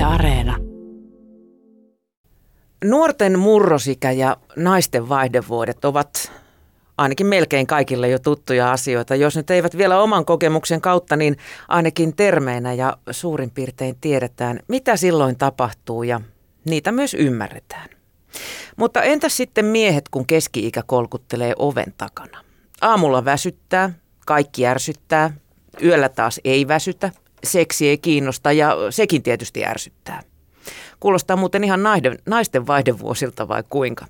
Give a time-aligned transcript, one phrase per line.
[0.00, 0.56] Yle Areena.
[2.84, 6.32] Nuorten murrosikä ja naisten vaihdevuodet ovat
[6.98, 9.14] ainakin melkein kaikille jo tuttuja asioita.
[9.14, 11.36] Jos nyt eivät vielä oman kokemuksen kautta, niin
[11.68, 16.20] ainakin termeinä ja suurin piirtein tiedetään, mitä silloin tapahtuu ja
[16.64, 17.88] niitä myös ymmärretään.
[18.76, 22.44] Mutta entäs sitten miehet, kun keski-ikä kolkuttelee oven takana?
[22.80, 23.92] Aamulla väsyttää,
[24.26, 25.30] kaikki ärsyttää,
[25.82, 27.12] yöllä taas ei väsytä,
[27.44, 30.22] seksi ei kiinnosta ja sekin tietysti ärsyttää.
[31.00, 34.06] Kuulostaa muuten ihan naiden, naisten vaihdevuosilta vai kuinka?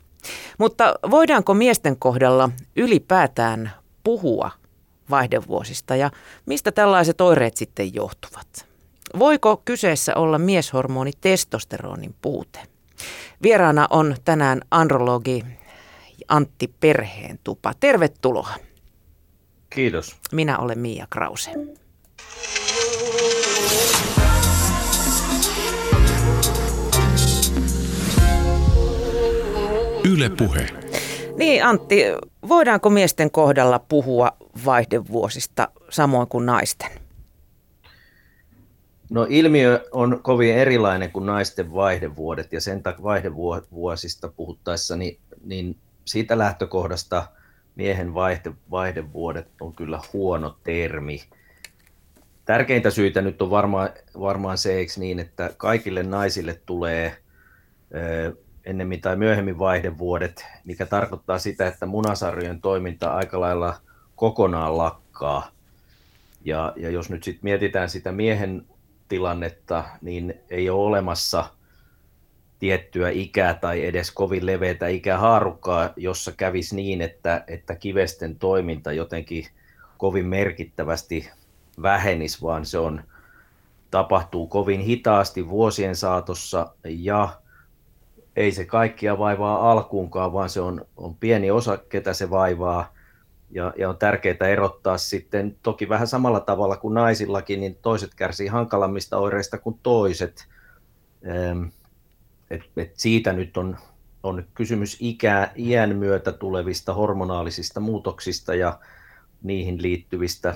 [0.58, 3.72] Mutta voidaanko miesten kohdalla ylipäätään
[4.04, 4.50] puhua
[5.10, 6.10] vaihdevuosista ja
[6.46, 8.66] mistä tällaiset oireet sitten johtuvat?
[9.18, 12.58] Voiko kyseessä olla mieshormoni testosteronin puute?
[13.42, 15.44] Vieraana on tänään andrologi
[16.28, 17.72] Antti Perheentupa.
[17.80, 18.54] Tervetuloa.
[19.70, 20.16] Kiitos.
[20.32, 21.50] Minä olen Mia Krause.
[30.12, 30.66] Yle Puhe.
[31.36, 32.04] Niin Antti,
[32.48, 36.90] voidaanko miesten kohdalla puhua vaihdevuosista samoin kuin naisten?
[39.10, 45.76] No ilmiö on kovin erilainen kuin naisten vaihdevuodet ja sen takia vaihdevuosista puhuttaessa, niin, niin
[46.04, 47.26] siitä lähtökohdasta
[47.74, 51.22] miehen vaihde, vaihdevuodet on kyllä huono termi.
[52.44, 57.16] Tärkeintä syytä nyt on varmaan, varmaan se, eikö niin, että kaikille naisille tulee
[58.64, 63.76] ennemmin tai myöhemmin vaihdevuodet, mikä tarkoittaa sitä, että munasarjojen toiminta aika lailla
[64.16, 65.48] kokonaan lakkaa.
[66.44, 68.66] Ja, ja jos nyt sitten mietitään sitä miehen
[69.08, 71.44] tilannetta, niin ei ole olemassa
[72.58, 79.46] tiettyä ikää tai edes kovin leveätä ikähaarukkaa, jossa kävisi niin, että, että kivesten toiminta jotenkin
[79.98, 81.30] kovin merkittävästi
[81.82, 83.04] vähenisi, vaan se on,
[83.90, 87.39] tapahtuu kovin hitaasti vuosien saatossa ja
[88.36, 92.94] ei se kaikkia vaivaa alkuunkaan, vaan se on, on pieni osa, ketä se vaivaa.
[93.50, 98.46] Ja, ja on tärkeää erottaa sitten, toki vähän samalla tavalla kuin naisillakin, niin toiset kärsii
[98.46, 100.48] hankalammista oireista kuin toiset.
[102.50, 103.76] Et, et siitä nyt on,
[104.22, 108.78] on kysymys ikä, iän myötä tulevista hormonaalisista muutoksista ja
[109.42, 110.54] niihin liittyvistä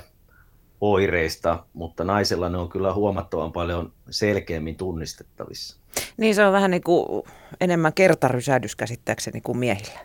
[0.80, 5.80] oireista, mutta naisella ne on kyllä huomattavan paljon selkeämmin tunnistettavissa.
[6.16, 7.22] Niin se on vähän niin kuin
[7.60, 10.00] enemmän kertarysähdys käsittääkseni kuin miehillä.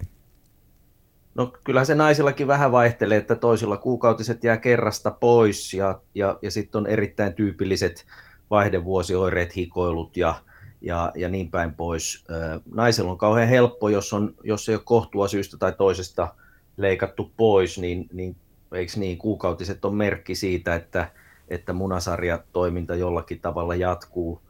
[1.35, 6.51] No kyllä se naisillakin vähän vaihtelee, että toisilla kuukautiset jää kerrasta pois ja, ja, ja
[6.51, 8.05] sitten on erittäin tyypilliset
[8.49, 10.35] vaihdevuosioireet, hikoilut ja,
[10.81, 12.25] ja, ja niin päin pois.
[12.73, 16.35] Naisella on kauhean helppo, jos, on, jos ei ole kohtua syystä tai toisesta
[16.77, 18.35] leikattu pois, niin, niin
[18.71, 21.11] eikö niin, kuukautiset on merkki siitä, että,
[21.47, 24.41] että munasarjatoiminta jollakin tavalla jatkuu.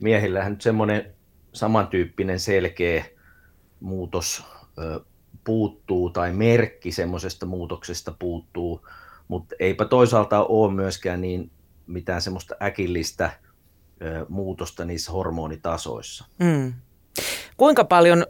[0.00, 1.14] Miehillähän nyt semmoinen
[1.52, 3.04] samantyyppinen selkeä
[3.80, 4.44] muutos
[4.78, 5.00] ö,
[5.44, 8.86] puuttuu tai merkki semmoisesta muutoksesta puuttuu,
[9.28, 11.50] mutta eipä toisaalta ole myöskään niin
[11.86, 13.30] mitään semmoista äkillistä
[14.02, 16.24] ö, muutosta niissä hormonitasoissa.
[16.38, 16.72] Mm.
[17.56, 18.26] Kuinka paljon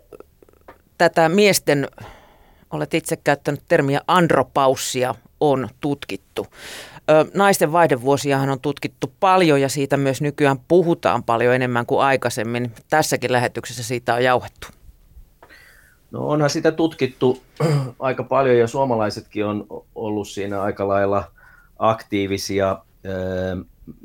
[0.98, 1.88] tätä miesten,
[2.72, 6.46] olet itse käyttänyt termiä andropaussia, on tutkittu.
[7.34, 12.72] Naisten vaihdevuosiahan on tutkittu paljon ja siitä myös nykyään puhutaan paljon enemmän kuin aikaisemmin.
[12.90, 14.66] Tässäkin lähetyksessä siitä on jauhettu.
[16.10, 17.42] No onhan sitä tutkittu
[17.98, 21.24] aika paljon ja suomalaisetkin on ollut siinä aika lailla
[21.78, 22.78] aktiivisia.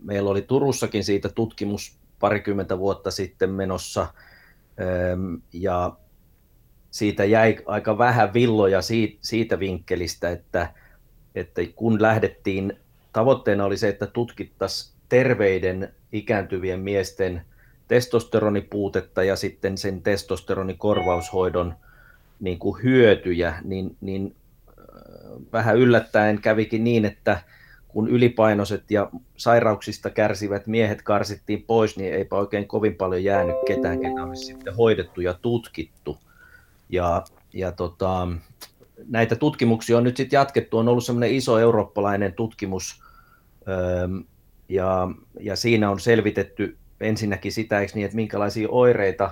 [0.03, 4.07] Meillä oli Turussakin siitä tutkimus parikymmentä vuotta sitten menossa
[5.53, 5.91] ja
[6.91, 8.79] siitä jäi aika vähän villoja
[9.21, 10.67] siitä vinkkelistä, että–
[11.39, 12.73] että kun lähdettiin,
[13.13, 17.41] tavoitteena oli se, että tutkittaisiin terveiden ikääntyvien miesten
[17.87, 21.73] testosteronipuutetta ja sitten sen testosteronikorvaushoidon
[22.39, 24.35] niin kuin hyötyjä, niin, niin
[25.53, 27.41] vähän yllättäen kävikin niin, että
[27.87, 33.99] kun ylipainoiset ja sairauksista kärsivät miehet karsittiin pois, niin eipä oikein kovin paljon jäänyt ketään,
[33.99, 36.17] ketä olisi sitten hoidettu ja tutkittu.
[36.89, 37.23] Ja,
[37.53, 38.27] ja tota,
[39.07, 43.03] näitä tutkimuksia on nyt sitten jatkettu, on ollut semmoinen iso eurooppalainen tutkimus,
[44.69, 45.07] ja,
[45.39, 49.31] ja siinä on selvitetty ensinnäkin sitä, eikö niin, että minkälaisia oireita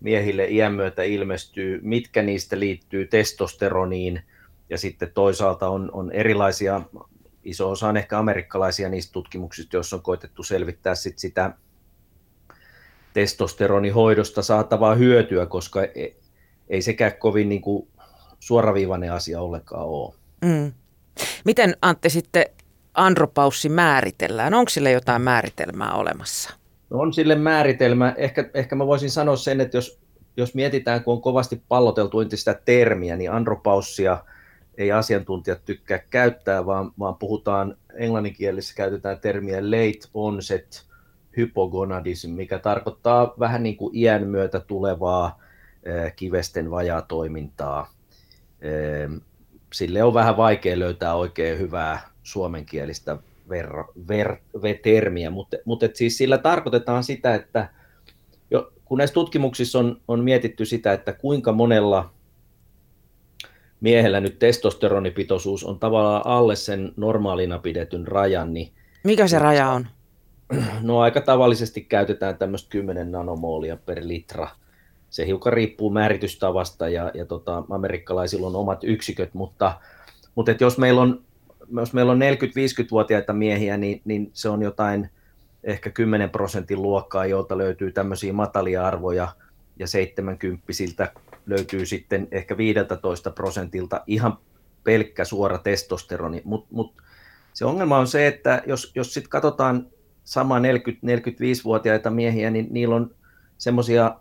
[0.00, 4.22] miehille iän myötä ilmestyy, mitkä niistä liittyy testosteroniin,
[4.70, 6.82] ja sitten toisaalta on, on erilaisia,
[7.44, 11.54] iso osa on ehkä amerikkalaisia niistä tutkimuksista, joissa on koitettu selvittää sit sitä
[13.14, 16.08] testosteronihoidosta saatavaa hyötyä, koska e,
[16.72, 17.88] ei sekään kovin niin kuin
[18.40, 20.14] suoraviivainen asia ollenkaan ole.
[20.44, 20.72] Mm.
[21.44, 22.44] Miten Antti sitten
[22.94, 24.54] andropaussi määritellään?
[24.54, 26.50] Onko sille jotain määritelmää olemassa?
[26.90, 28.14] No on sille määritelmä.
[28.16, 30.00] Ehkä, ehkä mä voisin sanoa sen, että jos,
[30.36, 34.24] jos mietitään, kun on kovasti palloteltu sitä termiä, niin andropaussia
[34.78, 40.86] ei asiantuntijat tykkää käyttää, vaan, vaan puhutaan englanninkielisessä käytetään termiä late onset
[41.36, 45.41] hypogonadism, mikä tarkoittaa vähän niin kuin iän myötä tulevaa
[46.16, 47.94] kivesten vajaatoimintaa.
[49.72, 53.18] Sille on vähän vaikea löytää oikein hyvää suomenkielistä
[53.48, 57.68] ver, ver, ver, termiä, mutta, mutta et siis sillä tarkoitetaan sitä, että
[58.50, 62.12] jo, kun näissä tutkimuksissa on, on mietitty sitä, että kuinka monella
[63.80, 68.72] miehellä nyt testosteronipitoisuus on tavallaan alle sen normaalina pidetyn rajan, niin
[69.04, 69.86] mikä se raja on?
[70.80, 74.48] No aika tavallisesti käytetään tämmöistä 10 nanomoolia per litra.
[75.12, 79.80] Se hiukan riippuu määritystavasta ja, ja tota, amerikkalaisilla on omat yksiköt, mutta,
[80.34, 81.22] mutta et jos meillä on,
[81.76, 85.10] jos meillä on 40-50-vuotiaita miehiä, niin, niin se on jotain
[85.64, 89.28] ehkä 10 prosentin luokkaa, jolta löytyy tämmöisiä matalia arvoja
[89.78, 91.12] ja 70
[91.46, 94.38] löytyy sitten ehkä 15 prosentilta ihan
[94.84, 96.94] pelkkä suora testosteroni, mutta mut
[97.52, 99.86] se ongelma on se, että jos, jos sitten katsotaan
[100.24, 103.14] sama 40-45-vuotiaita miehiä, niin niillä on
[103.58, 104.16] semmoisia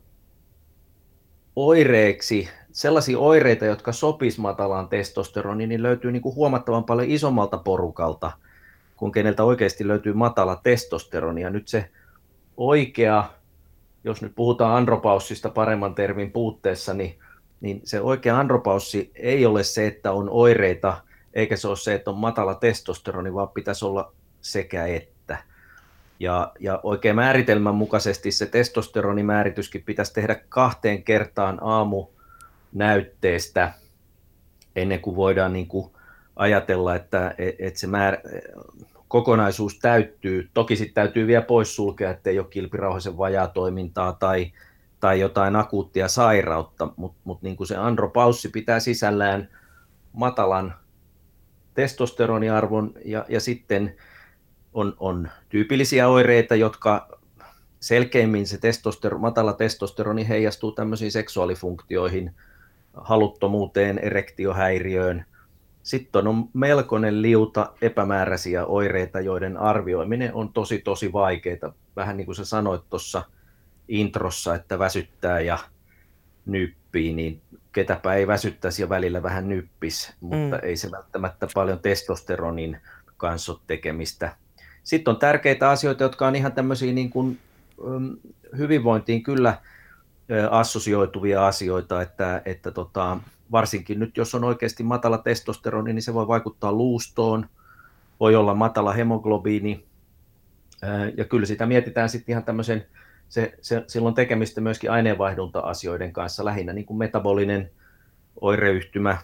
[1.56, 8.31] oireeksi, sellaisia oireita, jotka sopis matalaan testosteroniin, niin löytyy niin kuin huomattavan paljon isommalta porukalta,
[8.98, 11.42] kun keneltä oikeasti löytyy matala testosteroni.
[11.42, 11.89] Ja nyt se
[12.57, 13.24] oikea,
[14.03, 17.19] jos nyt puhutaan andropaussista paremman termin puutteessa, niin,
[17.62, 20.98] niin se oikea andropaussi ei ole se, että on oireita,
[21.33, 25.20] eikä se ole se, että on matala testosteroni, vaan pitäisi olla sekä että.
[26.21, 33.73] Ja, ja oikein määritelmän mukaisesti se testosteronimäärityskin pitäisi tehdä kahteen kertaan aamunäytteestä
[34.75, 35.91] ennen kuin voidaan niin kuin
[36.35, 38.18] ajatella, että, että se määr,
[39.07, 40.50] kokonaisuus täyttyy.
[40.53, 44.51] Toki sitten täytyy vielä poissulkea, että ei ole kilpirauhasen vajaatoimintaa tai,
[45.00, 49.50] tai jotain akuuttia sairautta, mutta mut niin se andropaussi pitää sisällään
[50.13, 50.74] matalan
[51.74, 53.95] testosteroniarvon ja, ja sitten
[54.73, 57.19] on, on tyypillisiä oireita, jotka
[57.79, 62.35] selkeimmin se testoster- matala testosteroni heijastuu tämmöisiin seksuaalifunktioihin,
[62.94, 65.25] haluttomuuteen, erektiohäiriöön.
[65.83, 71.74] Sitten on melkoinen liuta epämääräisiä oireita, joiden arvioiminen on tosi tosi vaikeaa.
[71.95, 73.24] Vähän niin kuin sä sanoit tuossa
[73.88, 75.57] introssa, että väsyttää ja
[76.45, 77.41] nyppii, niin
[77.71, 80.63] ketäpä ei väsyttäisi ja välillä vähän nyppis, mutta mm.
[80.63, 82.77] ei se välttämättä paljon testosteronin
[83.17, 84.35] kanssa tekemistä.
[84.83, 87.39] Sitten on tärkeitä asioita, jotka on ihan tämmöisiä niin kuin,
[88.57, 89.57] hyvinvointiin kyllä
[90.49, 93.17] assosioituvia asioita, että, että tota,
[93.51, 97.45] varsinkin nyt jos on oikeasti matala testosteroni, niin se voi vaikuttaa luustoon,
[98.19, 99.85] voi olla matala hemoglobiini,
[101.17, 102.85] ja kyllä sitä mietitään sitten ihan tämmöisen,
[103.29, 107.71] se, se, silloin tekemistä myöskin aineenvaihdunta-asioiden kanssa, lähinnä niin kuin metabolinen
[108.41, 109.17] oireyhtymä,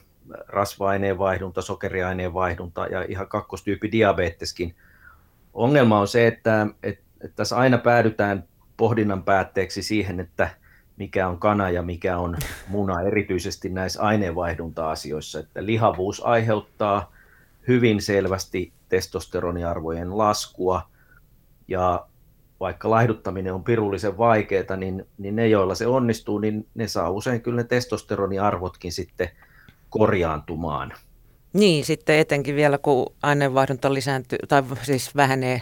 [0.47, 4.75] rasva-aineenvaihdunta, sokeriaineenvaihdunta ja ihan kakkostyyppi diabeteskin–
[5.57, 8.43] ongelma on se, että, että, että tässä aina päädytään
[8.77, 10.49] pohdinnan päätteeksi siihen, että
[10.97, 12.37] mikä on kana ja mikä on
[12.67, 15.39] muna, erityisesti näissä aineenvaihdunta-asioissa.
[15.39, 17.11] Että lihavuus aiheuttaa
[17.67, 20.89] hyvin selvästi testosteroniarvojen laskua,
[21.67, 22.07] ja
[22.59, 27.41] vaikka laihduttaminen on pirullisen vaikeaa, niin, niin ne, joilla se onnistuu, niin ne saa usein
[27.41, 29.29] kyllä ne testosteroniarvotkin sitten
[29.89, 30.93] korjaantumaan.
[31.53, 35.61] Niin, sitten etenkin vielä kun aineenvaihdunta lisääntyy, tai siis vähenee,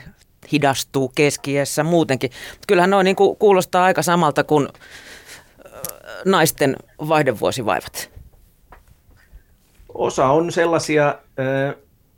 [0.52, 2.32] hidastuu keskiessä muutenkin.
[2.68, 4.68] Kyllähän noin niin kuulostaa aika samalta kuin
[6.26, 6.76] naisten
[7.08, 8.12] vaihdevuosivaivat.
[9.94, 11.20] Osa on sellaisia,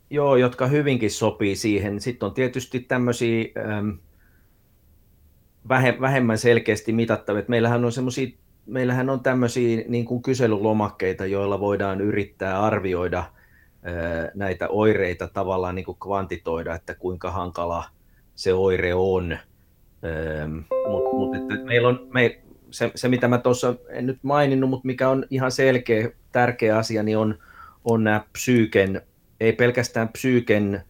[0.10, 2.02] joo, jotka hyvinkin sopii siihen.
[2.02, 3.46] Sitten on tietysti tämmöisiä
[6.02, 7.44] vähemmän selkeästi mitattavia.
[7.48, 8.28] Meillähän on semmoisia
[8.66, 13.24] meillähän on tämmöisiä niin kuin kyselylomakkeita, joilla voidaan yrittää arvioida–
[14.34, 17.84] näitä oireita tavallaan niin kuin kvantitoida, että kuinka hankala
[18.36, 19.38] se oire on.
[20.90, 21.32] Mutta mut,
[21.64, 22.42] meillä on, me,
[22.72, 27.04] se, se, mitä mä tuossa en nyt maininnut, mutta mikä on ihan selkeä, tärkeä asia,
[27.04, 27.40] niin on,
[27.84, 29.02] on nämä psyyken,
[29.40, 30.84] ei pelkästään psyyken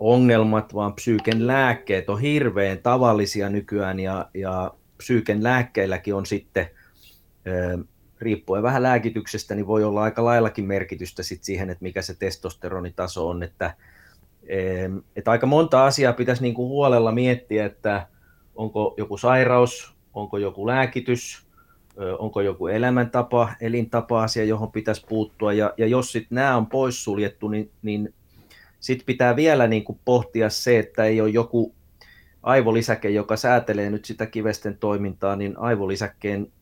[0.00, 6.70] ongelmat, vaan psyyken lääkkeet on hirveän tavallisia nykyään ja, ja psyyken lääkkeilläkin on sitten
[8.20, 13.28] riippuen vähän lääkityksestä, niin voi olla aika laillakin merkitystä sit siihen, että mikä se testosteronitaso
[13.28, 13.42] on.
[13.42, 13.74] Että,
[15.16, 18.06] että aika monta asiaa pitäisi niin kuin huolella miettiä, että
[18.56, 21.46] onko joku sairaus, onko joku lääkitys,
[22.18, 25.52] onko joku elämäntapa, elintapa-asia, johon pitäisi puuttua.
[25.52, 28.14] Ja, ja jos sitten nämä on poissuljettu, niin, niin
[28.80, 31.74] sitten pitää vielä niin kuin pohtia se, että ei ole joku
[32.42, 36.52] aivolisäke, joka säätelee nyt sitä kivesten toimintaa, niin aivolisäkkeen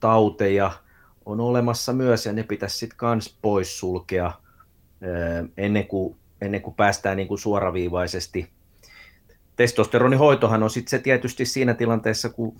[0.00, 0.70] tauteja
[1.26, 4.32] on olemassa myös ja ne pitäisi sitten kans poissulkea
[5.56, 8.50] ennen kuin, ennen kuin päästään niin kuin suoraviivaisesti.
[9.56, 12.56] Testosteronihoitohan on sitten se tietysti siinä tilanteessa, kun,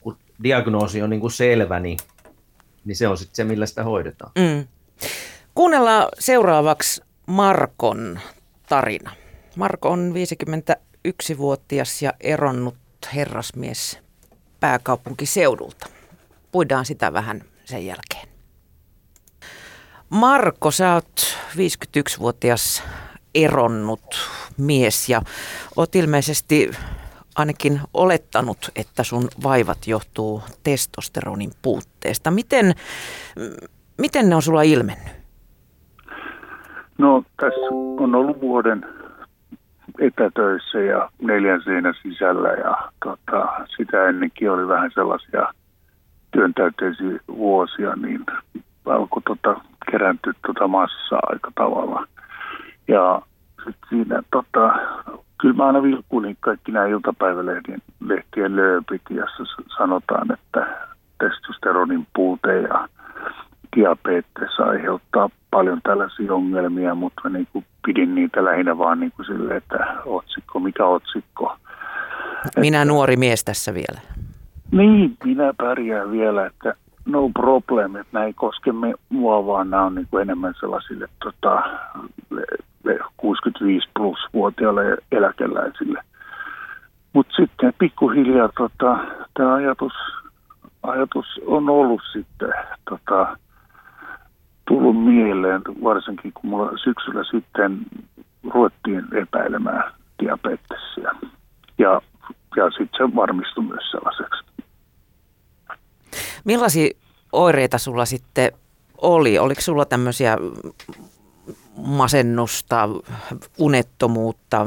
[0.00, 1.98] kun diagnoosi on niin kuin selvä, niin,
[2.84, 4.32] niin se on sitten se, millä sitä hoidetaan.
[4.38, 4.66] Mm.
[5.54, 8.20] Kuunnellaan seuraavaksi Markon
[8.68, 9.10] tarina.
[9.56, 12.76] Marko on 51-vuotias ja eronnut
[13.14, 13.98] herrasmies
[14.60, 15.86] pääkaupunkiseudulta.
[16.52, 18.28] Puidaan sitä vähän sen jälkeen.
[20.10, 22.84] Marko, sä oot 51-vuotias
[23.34, 24.16] eronnut
[24.56, 25.22] mies ja
[25.76, 26.70] oot ilmeisesti
[27.36, 32.30] ainakin olettanut, että sun vaivat johtuu testosteronin puutteesta.
[32.30, 32.74] Miten,
[33.98, 35.12] miten ne on sulla ilmennyt?
[36.98, 37.66] No tässä
[38.00, 38.86] on ollut vuoden
[39.98, 45.52] etätöissä ja neljän seinän sisällä ja tota, sitä ennenkin oli vähän sellaisia
[46.30, 48.26] työntäyteisiä vuosia, niin
[48.86, 49.60] alkoi tota,
[49.90, 52.06] kerääntyä tota massaa aika tavalla.
[52.88, 53.22] Ja
[53.56, 54.74] sitten siinä tota,
[55.40, 59.44] kyllä mä aina vilkuilin kaikki nämä iltapäivälehtien lehtien lööpit, jossa
[59.78, 60.66] sanotaan, että
[61.18, 62.88] testosteronin puute ja
[63.76, 69.56] diabetes aiheuttaa paljon tällaisia ongelmia, mutta niin kuin pidin niitä lähinnä vaan niin kuin sille,
[69.56, 71.56] että otsikko, mikä otsikko.
[72.56, 74.00] Minä että, nuori mies tässä vielä.
[74.70, 76.74] Niin, minä pärjään vielä, että
[77.04, 81.62] no problem, että ei koske me, mua, vaan nämä on niin kuin enemmän sellaisille tota,
[83.16, 86.02] 65 plus vuotiaille eläkeläisille.
[87.12, 88.98] Mutta sitten pikkuhiljaa tota,
[89.34, 89.92] tämä ajatus,
[90.82, 92.52] ajatus on ollut sitten
[92.90, 93.36] tota,
[94.68, 97.78] tullut mieleen, varsinkin kun mulla syksyllä sitten
[98.50, 101.10] ruvettiin epäilemään diabetesia.
[101.78, 102.00] Ja,
[102.56, 104.44] ja sitten se varmistui myös sellaiseksi.
[106.44, 106.90] Millaisia
[107.32, 108.52] oireita sulla sitten
[108.98, 109.38] oli?
[109.38, 110.36] Oliko sulla tämmöisiä
[111.76, 112.88] masennusta,
[113.58, 114.66] unettomuutta,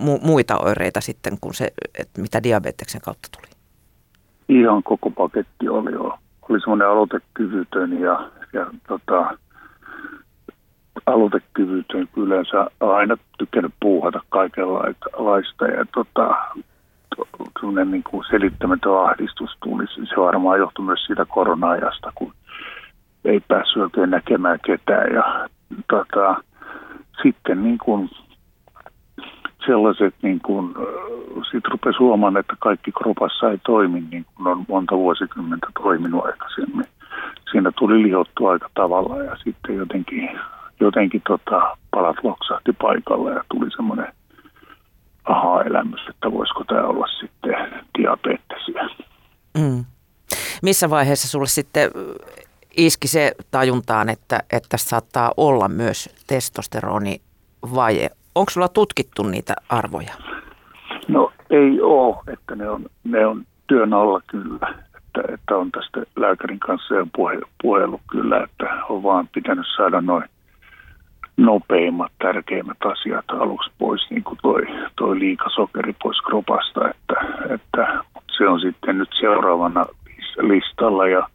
[0.00, 3.46] mu- muita oireita sitten kuin se, että mitä diabeteksen kautta tuli?
[4.48, 6.18] Ihan koko paketti oli jo.
[6.48, 9.38] Oli semmoinen aloitekyvytön ja ja tota,
[11.06, 15.66] aloitekyvytön yleensä aina tykännyt puuhata kaikenlaista.
[15.66, 16.36] Ja tota,
[17.60, 19.86] sellainen niin kuin selittämätön ahdistus tuli.
[19.86, 22.32] Se varmaan johtui myös siitä korona-ajasta, kun
[23.24, 25.14] ei päässyt oikein näkemään ketään.
[25.14, 25.48] Ja
[25.90, 26.42] tota,
[27.22, 28.10] sitten niin kuin
[29.66, 30.74] sellaiset, niin kuin,
[31.42, 36.86] sitten rupesi huomaan, että kaikki kropassa ei toimi niin kuin on monta vuosikymmentä toiminut aikaisemmin.
[37.50, 40.40] Siinä tuli lihottua aika tavalla ja sitten jotenkin,
[40.80, 44.12] jotenkin tota, palat loksahti paikalle ja tuli semmoinen
[45.24, 48.88] aha-elämys, että voisiko tämä olla sitten diabetesia.
[49.58, 49.84] Mm.
[50.62, 51.90] Missä vaiheessa sulle sitten
[52.76, 58.10] iski se tajuntaan, että, että saattaa olla myös testosteronivaje?
[58.34, 60.12] Onko sulla tutkittu niitä arvoja?
[61.08, 64.84] No ei ole, että ne on, ne on työn alla kyllä
[65.18, 70.00] että, että on tästä lääkärin kanssa jo puhe, puhellut kyllä, että on vaan pitänyt saada
[70.00, 70.24] noin
[71.36, 74.62] nopeimmat, tärkeimmät asiat aluksi pois, niin kuin toi,
[74.96, 77.14] toi liikasokeri pois kropasta, että,
[77.54, 78.04] että
[78.38, 79.86] se on sitten nyt seuraavana
[80.40, 81.28] listalla ja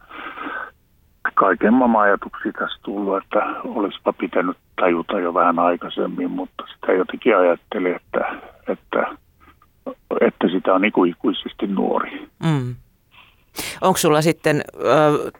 [1.34, 7.38] kaiken maailman ajatuksia tässä tullut, että olisipa pitänyt tajuta jo vähän aikaisemmin, mutta sitä jotenkin
[7.38, 9.18] ajattelin, että, että,
[10.22, 12.28] että sitä on ikuisesti nuori.
[12.44, 12.76] Mm.
[13.82, 14.62] Onko sulla sitten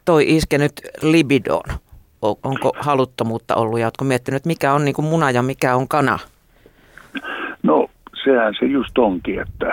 [0.06, 1.80] toi iskenyt libidoon?
[2.22, 6.20] Onko haluttomuutta ollut ja oletko miettinyt, mikä on niin kuin muna ja mikä on kana?
[7.64, 7.88] No
[8.24, 9.72] sehän se just onkin, että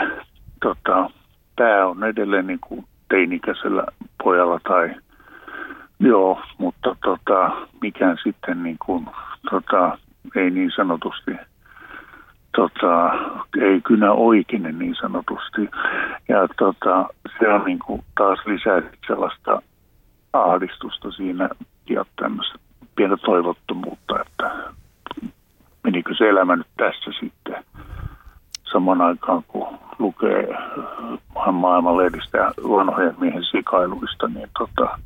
[0.63, 1.11] tota,
[1.57, 3.87] tämä on edelleen niin kuin teinikäisellä
[4.23, 4.95] pojalla tai
[6.01, 7.51] joo, mutta tota,
[7.81, 9.07] mikään sitten niin kuin,
[9.51, 9.99] tota,
[10.37, 11.31] ei niin sanotusti
[12.57, 13.11] tota,
[13.61, 15.71] ei kynä oikeinen niin sanotusti.
[16.29, 19.63] Ja tota, se on niin kuin taas lisää sellaista
[20.33, 21.49] ahdistusta siinä
[21.89, 22.59] ja tämmöistä
[22.97, 24.73] pientä toivottomuutta, että
[25.85, 27.65] menikö se elämä nyt tässä sitten
[28.73, 30.59] saman aikaan, kun lukee
[31.53, 34.99] maailmanlehdistä ja vanhojen miehen sikailuista, niin tota,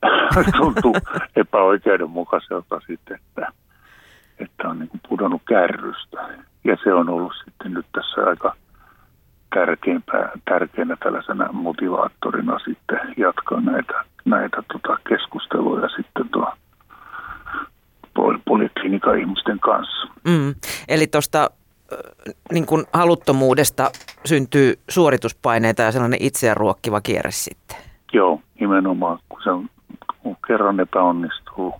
[0.58, 0.96] tuntuu
[1.36, 3.52] epäoikeudenmukaiselta sitten, että,
[4.38, 6.28] että on niin pudonnut kärrystä.
[6.64, 8.54] Ja se on ollut sitten nyt tässä aika
[9.54, 16.52] tärkeimpää, tärkeänä tällaisena motivaattorina sitten jatkaa näitä, näitä tota keskusteluja sitten tuo
[18.44, 20.06] poliklinikan ihmisten kanssa.
[20.24, 20.54] Mm.
[20.88, 21.50] Eli tuosta
[22.52, 23.90] niin kuin haluttomuudesta
[24.24, 27.76] syntyy suorituspaineita ja sellainen itseään ruokkiva kierre sitten.
[28.12, 29.18] Joo, nimenomaan.
[29.28, 29.68] Kun se on,
[30.22, 31.74] kun kerran epäonnistuu,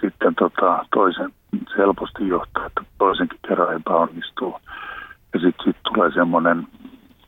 [0.00, 1.32] sitten tota, toisen,
[1.68, 4.60] se helposti johtaa, että toisenkin kerran epäonnistuu.
[5.34, 6.66] Ja sitten sit tulee semmoinen,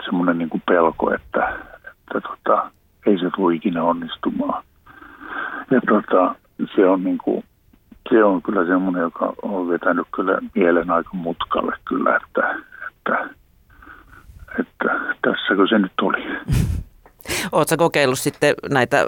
[0.05, 1.49] semmoinen niin kuin pelko, että,
[1.89, 2.71] että tota,
[3.07, 4.65] ei se tule ikinä onnistumaan.
[5.71, 6.35] Ja tota,
[6.77, 7.45] se on niin kuin,
[8.11, 12.57] se on kyllä semmoinen, joka on vetänyt kyllä mielen aika mutkalle kyllä, että,
[12.91, 13.29] että,
[14.61, 16.25] että tässäkö se nyt oli.
[17.53, 19.07] Oletko kokeillut sitten näitä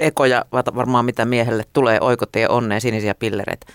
[0.00, 3.66] ekoja, varmaan mitä miehelle tulee, oikotie onneen, sinisiä pillereitä?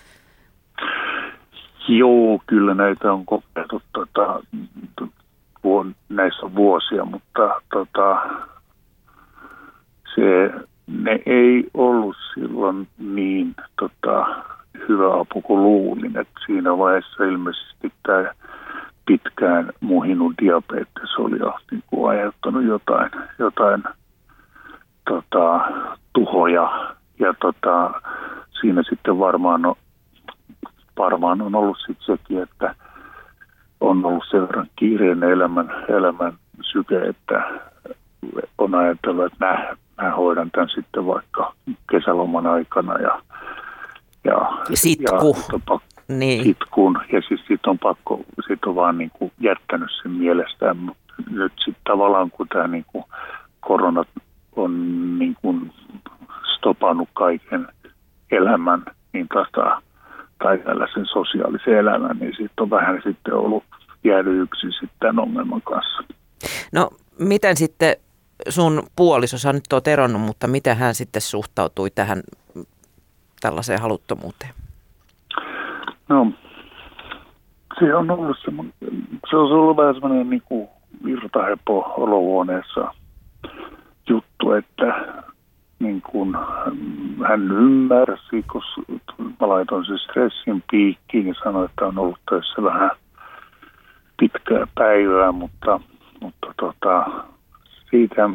[1.88, 3.82] Joo, kyllä näitä on kokeiltu.
[3.92, 4.40] Tota,
[6.08, 8.22] näissä on vuosia, mutta tota,
[10.14, 10.50] se
[10.86, 14.26] ne ei ollut silloin niin tota,
[14.88, 16.18] hyvä apu kuin luulin.
[16.18, 18.32] Et siinä vaiheessa ilmeisesti tämä
[19.06, 23.82] pitkään muhinut diabetes oli jo niin kuin aiheuttanut jotain, jotain
[25.08, 25.60] tota,
[26.12, 26.94] tuhoja.
[27.18, 28.00] Ja tota,
[28.60, 29.74] siinä sitten varmaan on,
[30.98, 32.74] varmaan on ollut sitten sekin, että
[33.80, 36.32] on ollut sen verran kiireinen elämän, elämän
[36.62, 37.60] syke, että
[38.58, 41.52] on ajatellut, että nämä mä hoidan tämän sitten vaikka
[41.90, 43.22] kesäloman aikana ja,
[44.24, 44.36] ja,
[44.74, 45.04] Sitku.
[45.14, 45.20] ja
[45.56, 46.44] pakko, niin.
[46.44, 46.98] sitkun.
[47.12, 51.52] Ja siis sitten on pakko, sit on vaan niin kuin jättänyt sen mielestään, mutta nyt
[51.56, 53.04] sitten tavallaan kun tämä niin kuin
[53.60, 54.04] korona
[54.56, 55.72] on niin kuin
[56.56, 57.68] stopannut kaiken
[58.30, 58.82] elämän,
[59.12, 59.82] niin tota,
[60.42, 63.64] tai tällaisen sosiaalisen elämän, niin sitten on vähän sitten ollut
[64.04, 66.02] jäänyt yksin sitten tämän ongelman kanssa.
[66.72, 67.96] No miten sitten
[68.48, 72.22] sun puoliso, sä nyt oot eronnut, mutta miten hän sitten suhtautui tähän
[73.40, 74.54] tällaiseen haluttomuuteen?
[76.08, 76.32] No,
[77.78, 78.72] se on ollut semmoinen,
[79.30, 80.68] se on ollut vähän semmoinen niin kuin
[81.04, 82.94] virtahepo olohuoneessa
[84.08, 84.86] juttu, että
[85.80, 86.36] niin kuin
[87.28, 88.62] hän ymmärsi, kun
[89.40, 92.90] mä laitoin sen stressin piikkiin ja sanoin, että on ollut töissä vähän
[94.20, 95.80] pitkää päivää, mutta,
[96.20, 97.06] mutta tota,
[97.90, 98.30] siitä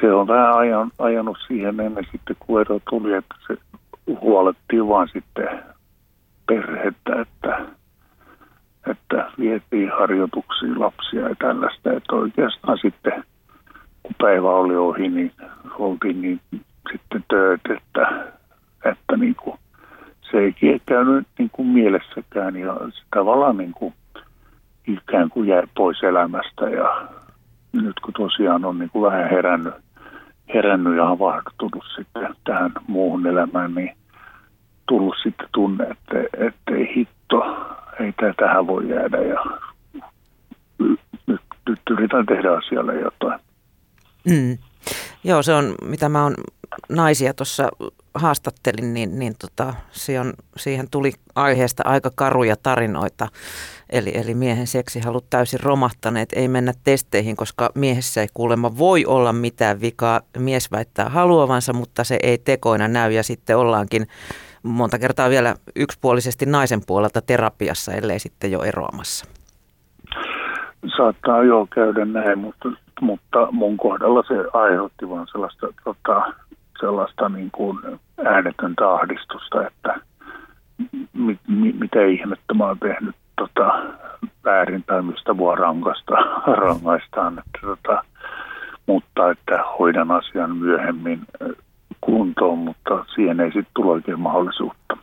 [0.00, 3.56] se on vähän ajan, ajanut siihen ennen sitten, kun ero tuli, että se
[4.20, 5.64] huolettiin vaan sitten
[6.46, 7.66] perhettä, että,
[8.90, 11.92] että vietiin harjoituksiin lapsia ja tällaista.
[11.92, 13.24] Että oikeastaan sitten,
[14.02, 15.32] kun päivä oli ohi, niin
[15.78, 16.40] oltiin niin
[16.92, 18.32] sitten tööt, että,
[18.84, 19.58] että niin kuin,
[20.30, 23.94] se ei käynyt niin kuin mielessäkään ja se tavallaan niin kuin
[24.86, 27.08] ikään kuin jäi pois elämästä ja
[27.72, 29.74] nyt kun tosiaan on niin kuin vähän herännyt,
[30.54, 33.96] herännyt ja havahtunut sitten tähän muuhun elämään, niin
[34.88, 37.66] tullut sitten tunne, että, että ei hitto,
[38.00, 39.44] ei tämä tähän voi jäädä ja
[41.26, 43.40] nyt, nyt yritän tehdä asialle jotain.
[44.24, 44.58] Mm.
[45.24, 46.34] Joo, se on, mitä mä oon
[46.88, 47.68] naisia tuossa
[48.14, 49.74] haastattelin, niin, niin tota,
[50.20, 53.28] on, siihen tuli aiheesta aika karuja tarinoita.
[53.90, 59.32] Eli, eli miehen seksihalut täysin romahtaneet, ei mennä testeihin, koska miehessä ei kuulemma voi olla
[59.32, 60.20] mitään vikaa.
[60.38, 64.06] Mies väittää haluavansa, mutta se ei tekoina näy ja sitten ollaankin
[64.62, 69.24] monta kertaa vielä yksipuolisesti naisen puolelta terapiassa, ellei sitten jo eroamassa.
[70.96, 72.68] Saattaa jo käydä näin, mutta,
[73.00, 76.32] mutta mun kohdalla se aiheutti vaan sellaista tota,
[76.80, 77.78] sellaista niin kuin
[78.24, 80.00] äänetöntä ahdistusta, että
[81.12, 83.82] mit, mit, mitä ihmettä mä oon tehnyt tota,
[84.44, 86.12] väärin tai mistä voi rankasta,
[86.64, 87.38] rangaistaan.
[87.38, 88.04] Että, tota,
[88.86, 91.20] mutta että hoidan asian myöhemmin
[92.00, 94.96] kuntoon, mutta siihen ei sitten tule oikein mahdollisuutta.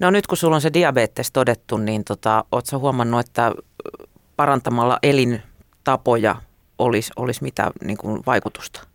[0.00, 3.52] No nyt kun sulla on se diabetes todettu, niin tota, ootko huomannut, että
[4.36, 6.34] parantamalla elintapoja
[6.78, 8.86] olisi, olisi mitä niin kuin vaikutusta?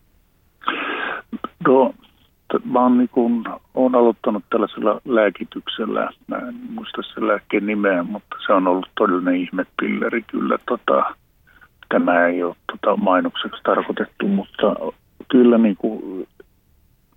[1.68, 1.94] No
[2.66, 8.36] mä oon, niin kun, oon aloittanut tällaisella lääkityksellä, mä en muista sen lääkkeen nimeä, mutta
[8.46, 10.58] se on ollut todellinen ihmepilleri kyllä.
[10.68, 11.16] Tota,
[11.90, 14.76] tämä ei ole tota, mainokseksi tarkoitettu, mutta
[15.28, 16.28] kyllä niin kuin,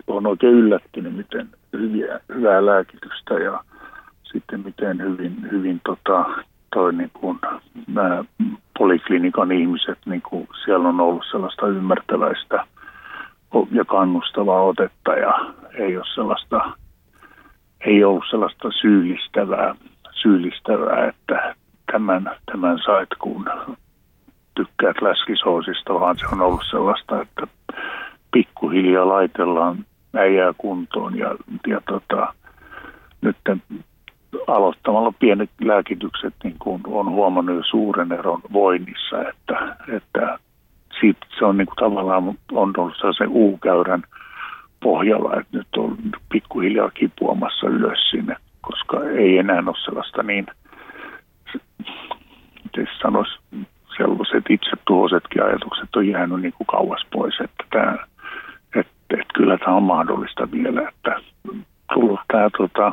[0.06, 3.64] on oikein yllättynyt, miten hyviä, hyvää lääkitystä ja
[4.32, 6.24] sitten miten hyvin, hyvin tota,
[6.74, 7.38] toi niin kuin,
[7.86, 8.24] nämä
[8.78, 12.66] poliklinikan ihmiset, niin kuin, siellä on ollut sellaista ymmärtäväistä
[13.70, 16.60] ja kannustavaa otetta ja ei ole sellaista,
[17.80, 19.74] ei ollut sellaista syyllistävää,
[20.10, 21.54] syyllistävää että
[21.92, 23.44] tämän, tämän sait kun
[24.54, 27.46] tykkäät läskisoosista, vaan se on ollut sellaista, että
[28.32, 29.84] pikkuhiljaa laitellaan
[30.16, 32.34] äijää kuntoon ja, ja tota,
[33.20, 33.36] nyt
[34.46, 40.38] aloittamalla pienet lääkitykset niin kuin on huomannut suuren eron voinnissa, että, että
[41.00, 44.02] siitä se on niin kuin tavallaan on ollut se U-käyrän
[44.82, 45.96] pohjalla, että nyt on
[46.32, 50.46] pikkuhiljaa kipuamassa ylös sinne, koska ei enää ole sellaista niin,
[52.64, 53.38] miten sanoisi,
[53.96, 57.96] sellaiset itse tuhoisetkin ajatukset on jäänyt niin kuin kauas pois, että, tämä,
[58.74, 61.20] että, että kyllä tämä on mahdollista vielä, että
[61.94, 62.92] tullut tämä tota,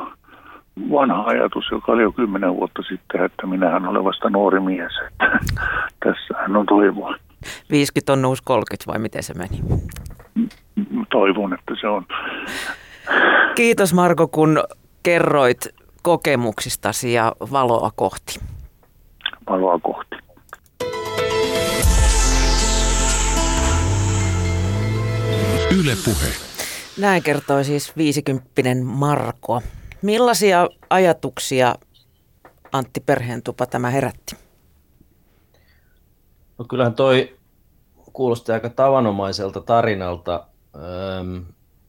[0.90, 5.38] vanha ajatus, joka oli jo kymmenen vuotta sitten, että minähän olen vasta nuori mies, että
[6.04, 7.14] tässähän on toivoa.
[7.70, 9.60] 50 on uusi 30 vai miten se meni?
[11.10, 12.06] Toivon, että se on.
[13.54, 14.62] Kiitos Marko, kun
[15.02, 15.68] kerroit
[16.02, 18.40] kokemuksistasi ja valoa kohti.
[19.50, 20.16] Valoa kohti.
[25.80, 26.28] Yle Puhe.
[26.98, 28.50] Näin kertoi siis 50
[28.84, 29.62] Marko.
[30.02, 31.74] Millaisia ajatuksia
[32.72, 34.36] Antti Perheentupa tämä herätti?
[36.58, 37.36] No kyllähän toi
[38.12, 40.46] kuulosti aika tavanomaiselta tarinalta.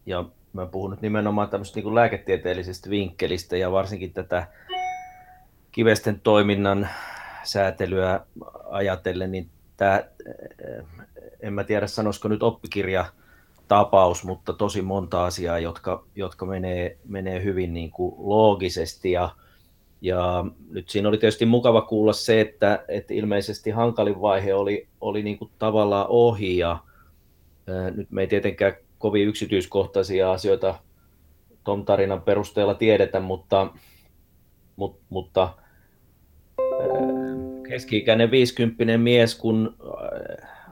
[0.06, 4.48] ja mä puhun nyt nimenomaan tämmöistä niin lääketieteellisestä vinkkelistä ja varsinkin tätä
[5.72, 6.90] kivesten toiminnan
[7.44, 8.20] säätelyä
[8.70, 10.04] ajatellen, niin tämä,
[11.40, 13.06] en mä tiedä sanoisiko nyt oppikirja
[13.68, 19.12] tapaus, mutta tosi monta asiaa, jotka, jotka menee, menee hyvin niin kuin loogisesti.
[19.12, 19.30] Ja,
[20.02, 25.24] ja nyt siinä oli tietysti mukava kuulla se, että, että ilmeisesti hankalin vaihe oli, oli
[25.24, 26.58] niin kuin tavallaan ohi.
[26.58, 26.80] Ja
[27.68, 30.76] ää, nyt me ei tietenkään kovin yksityiskohtaisia asioita
[31.64, 33.68] Tom tarinan perusteella tiedetä, mutta,
[34.76, 35.54] mutta, mutta
[37.70, 39.76] keski-ikäinen 50 mies, kun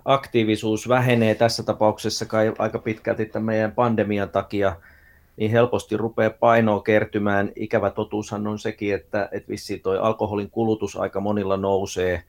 [0.06, 4.76] aktiivisuus vähenee tässä tapauksessa kai aika pitkälti tämän meidän pandemian takia,
[5.38, 7.52] niin helposti rupeaa painoa kertymään.
[7.56, 12.24] Ikävä totuushan on sekin, että, että vissiin toi alkoholin kulutus aika monilla nousee,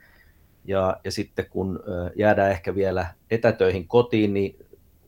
[0.65, 1.81] ja, ja sitten kun
[2.17, 4.57] jäädään ehkä vielä etätöihin kotiin, niin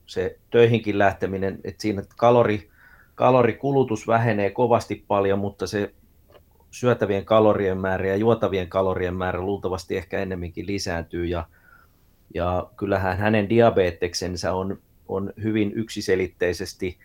[0.07, 2.71] se töihinkin lähteminen, että siinä kalori,
[3.15, 5.95] kalorikulutus vähenee kovasti paljon, mutta se
[6.71, 11.47] syötävien kalorien määrä ja juotavien kalorien määrä luultavasti ehkä ennemminkin lisääntyy, ja,
[12.35, 16.99] ja kyllähän hänen diabeteksensä on, on hyvin yksiselitteisesti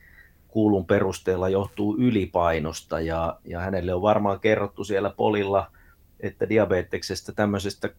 [0.48, 5.72] kuulun perusteella johtuu ylipainosta ja, ja hänelle on varmaan kerrottu siellä polilla,
[6.20, 7.90] että diabeteksestä, tämmöisestä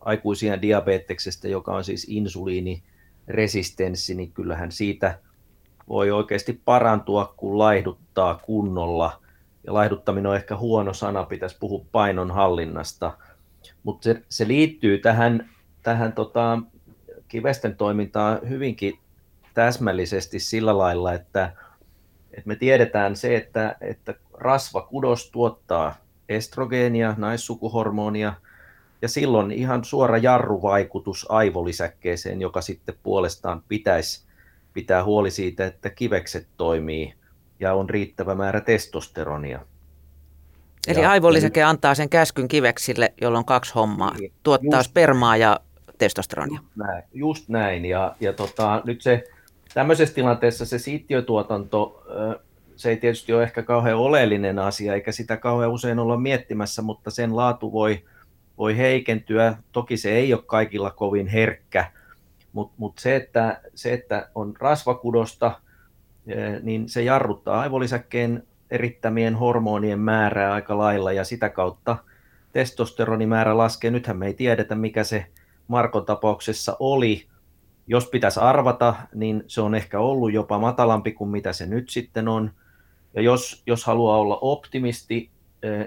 [0.00, 5.18] aikuisien diabeteksestä, joka on siis insuliiniresistenssi, niin kyllähän siitä
[5.88, 9.22] voi oikeasti parantua, kun laihduttaa kunnolla.
[9.64, 13.18] Ja laihduttaminen on ehkä huono sana, pitäisi puhua painon hallinnasta.
[13.82, 15.50] Mutta se, se liittyy tähän
[15.88, 16.58] tähän tota,
[17.28, 18.98] kivesten toimintaan hyvinkin
[19.54, 21.52] täsmällisesti sillä lailla, että,
[22.30, 25.94] että me tiedetään se, että, että rasvakudos tuottaa
[26.28, 28.34] estrogeenia, naissukuhormonia,
[29.02, 34.26] ja silloin ihan suora jarruvaikutus aivolisäkkeeseen, joka sitten puolestaan pitäisi
[34.72, 37.14] pitää huoli siitä, että kivekset toimii
[37.60, 39.60] ja on riittävä määrä testosteronia.
[40.88, 44.14] Eli ja, aivolisäke antaa sen käskyn kiveksille, jolloin kaksi hommaa.
[44.14, 45.60] Niin, tuottaa just, spermaa ja
[45.98, 46.60] testosteronia.
[46.76, 47.84] Näin, just näin.
[47.84, 49.24] ja, ja tota, nyt se
[49.74, 52.02] tämmöisessä tilanteessa se siittiötuotanto,
[52.76, 57.10] se ei tietysti ole ehkä kauhean oleellinen asia, eikä sitä kauhean usein olla miettimässä, mutta
[57.10, 58.04] sen laatu voi,
[58.58, 59.56] voi heikentyä.
[59.72, 61.92] Toki se ei ole kaikilla kovin herkkä,
[62.52, 65.60] mutta mut se, että, se, että on rasvakudosta,
[66.62, 71.96] niin se jarruttaa aivolisäkkeen erittämien hormonien määrää aika lailla ja sitä kautta
[72.52, 73.90] testosteronimäärä laskee.
[73.90, 75.26] Nythän me ei tiedetä, mikä se
[75.68, 77.26] Markon tapauksessa oli.
[77.86, 82.28] Jos pitäisi arvata, niin se on ehkä ollut jopa matalampi kuin mitä se nyt sitten
[82.28, 82.50] on.
[83.14, 85.30] Ja jos, jos haluaa olla optimisti,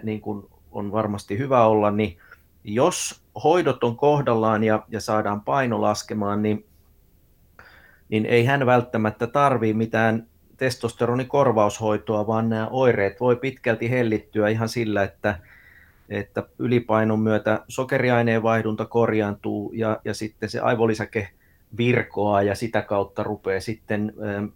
[0.04, 2.18] niin kuin on varmasti hyvä olla, niin
[2.64, 6.66] jos hoidot on kohdallaan ja, ja saadaan paino laskemaan, niin,
[8.10, 15.04] niin ei hän välttämättä tarvitse mitään testosteronikorvaushoitoa, vaan nämä oireet voi pitkälti hellittyä ihan sillä,
[15.04, 15.40] että
[16.12, 21.30] että ylipainon myötä sokeriaineen vaihdunta korjaantuu ja, ja sitten se aivolisäke
[21.78, 24.14] virkoaa ja sitä kautta rupeaa sitten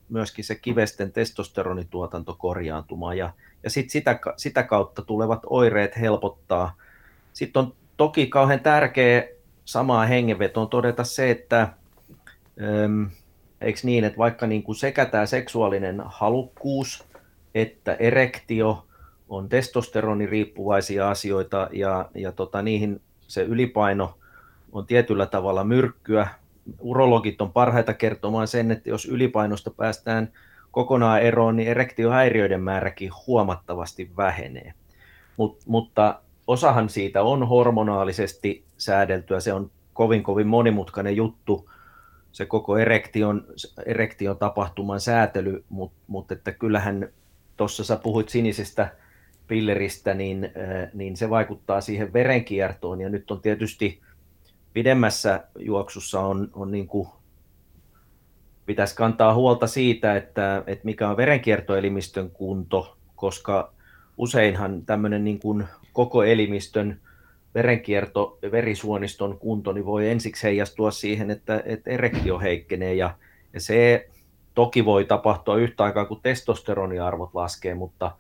[0.10, 6.76] myöskin se kivesten testosteronituotanto korjaantumaan ja, ja sitten sitä, sitä kautta tulevat oireet helpottaa.
[7.34, 9.28] Sitten on toki kauhean tärkeä
[9.66, 11.70] samaa hengenvetoon todeta se, että
[13.62, 17.04] eikö niin, että vaikka niin kuin sekä tämä seksuaalinen halukkuus
[17.56, 18.86] että erektio
[19.30, 24.18] on testosteroniriippuvaisia asioita ja, ja tota, niihin se ylipaino
[24.72, 26.28] on tietyllä tavalla myrkkyä.
[26.80, 30.32] Urologit on parhaita kertomaan sen, että jos ylipainosta päästään
[30.72, 34.74] kokonaan eroon, niin erektiohäiriöiden määräkin huomattavasti vähenee.
[35.38, 41.70] Mut, mutta osahan siitä on hormonaalisesti säädeltyä, se on kovin kovin monimutkainen juttu,
[42.32, 43.46] se koko erektion,
[43.86, 47.10] erektion tapahtuman säätely, mutta mut että kyllähän
[47.58, 48.90] tuossa sä puhuit sinisestä
[49.48, 50.52] pilleristä, niin,
[50.94, 53.02] niin se vaikuttaa siihen verenkiertoon.
[53.02, 54.02] Ja nyt on tietysti
[54.74, 57.10] pidemmässä juoksussa on, on niin kuin,
[58.66, 63.74] pitäisi kantaa huolta siitä, että, että mikä on verenkiertoelimistön kunto, koska
[64.18, 67.00] useinhan tämmöinen niin kuin koko elimistön
[67.56, 72.94] verenkierto, verisuoniston kunto, niin voi ensiksi heijastua siihen, että, että erektio heikkenee.
[72.94, 73.18] Ja,
[73.54, 74.10] ja se
[74.56, 78.12] toki voi tapahtua yhtä aikaa, kun testosteroniarvot laskee, mutta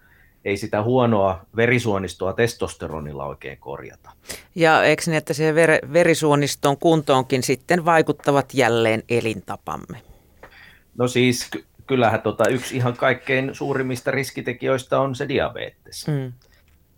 [0.45, 4.11] ei sitä huonoa verisuonistoa testosteronilla oikein korjata.
[4.55, 10.01] Ja eikö niin, että se ver- verisuoniston kuntoonkin sitten vaikuttavat jälleen elintapamme?
[10.97, 11.49] No siis
[11.87, 16.07] kyllähän tota, yksi ihan kaikkein suurimmista riskitekijöistä on se diabetes.
[16.07, 16.33] Mm.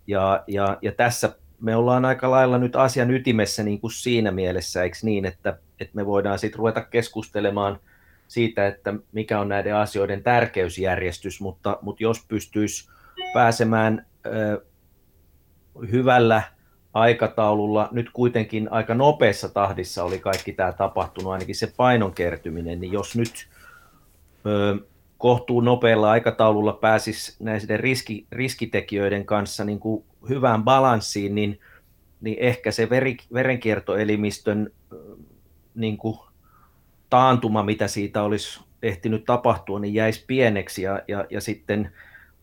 [0.06, 4.82] Ja, ja, ja tässä me ollaan aika lailla nyt asian ytimessä niin kuin siinä mielessä,
[4.82, 7.80] eikö niin, että, että me voidaan sitten ruveta keskustelemaan
[8.28, 12.90] siitä, että mikä on näiden asioiden tärkeysjärjestys, mutta, mutta jos pystyisi
[13.34, 14.64] pääsemään ö,
[15.92, 16.42] hyvällä
[16.94, 22.92] aikataululla, nyt kuitenkin aika nopeassa tahdissa oli kaikki tämä tapahtunut, ainakin se painon kertyminen, niin
[22.92, 23.48] jos nyt
[24.46, 24.78] ö,
[25.18, 31.60] kohtuu nopealla aikataululla pääsisi näiden riski, riskitekijöiden kanssa niin kuin hyvään balanssiin, niin,
[32.20, 34.70] niin ehkä se veri, verenkiertoelimistön
[35.74, 36.18] niin kuin
[37.10, 41.92] taantuma, mitä siitä olisi ehtinyt tapahtua, niin jäisi pieneksi ja, ja, ja sitten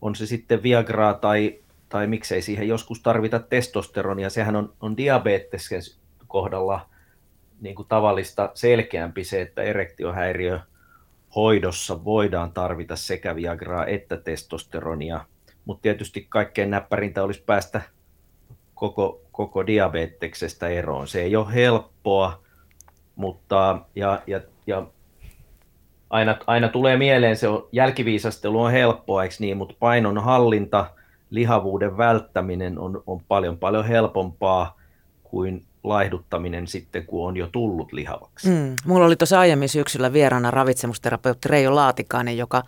[0.02, 5.82] on se sitten Viagraa tai, tai miksei siihen joskus tarvita testosteronia, sehän on, on diabeteksen
[6.28, 6.90] kohdalla
[7.62, 10.60] niin kuin tavallista selkeämpi se, että erektiohäiriö
[11.36, 15.26] hoidossa voidaan tarvita sekä Viagraa että testosteronia,
[15.66, 17.82] mutta tietysti kaikkein näppärintä olisi päästä
[18.76, 21.08] koko, koko diabeteksestä eroon.
[21.08, 22.44] Se ei ole helppoa,
[23.16, 24.88] mutta ja, ja, ja
[26.10, 30.86] aina, aina tulee mieleen, se on, jälkiviisastelu on helppoa, eikö niin, mutta painon hallinta,
[31.30, 34.78] lihavuuden välttäminen on, on paljon paljon helpompaa
[35.24, 38.50] kuin laihduttaminen sitten, kun on jo tullut lihavaksi.
[38.50, 38.76] Mm.
[38.86, 42.64] Mulla oli tuossa aiemmin syksyllä vieraana ravitsemusterapeutti Reijo Laatikainen, joka,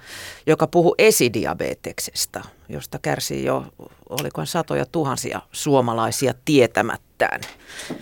[0.47, 3.63] joka puhui esidiabeteksesta, josta kärsii jo,
[4.09, 7.41] oliko satoja tuhansia suomalaisia tietämättään.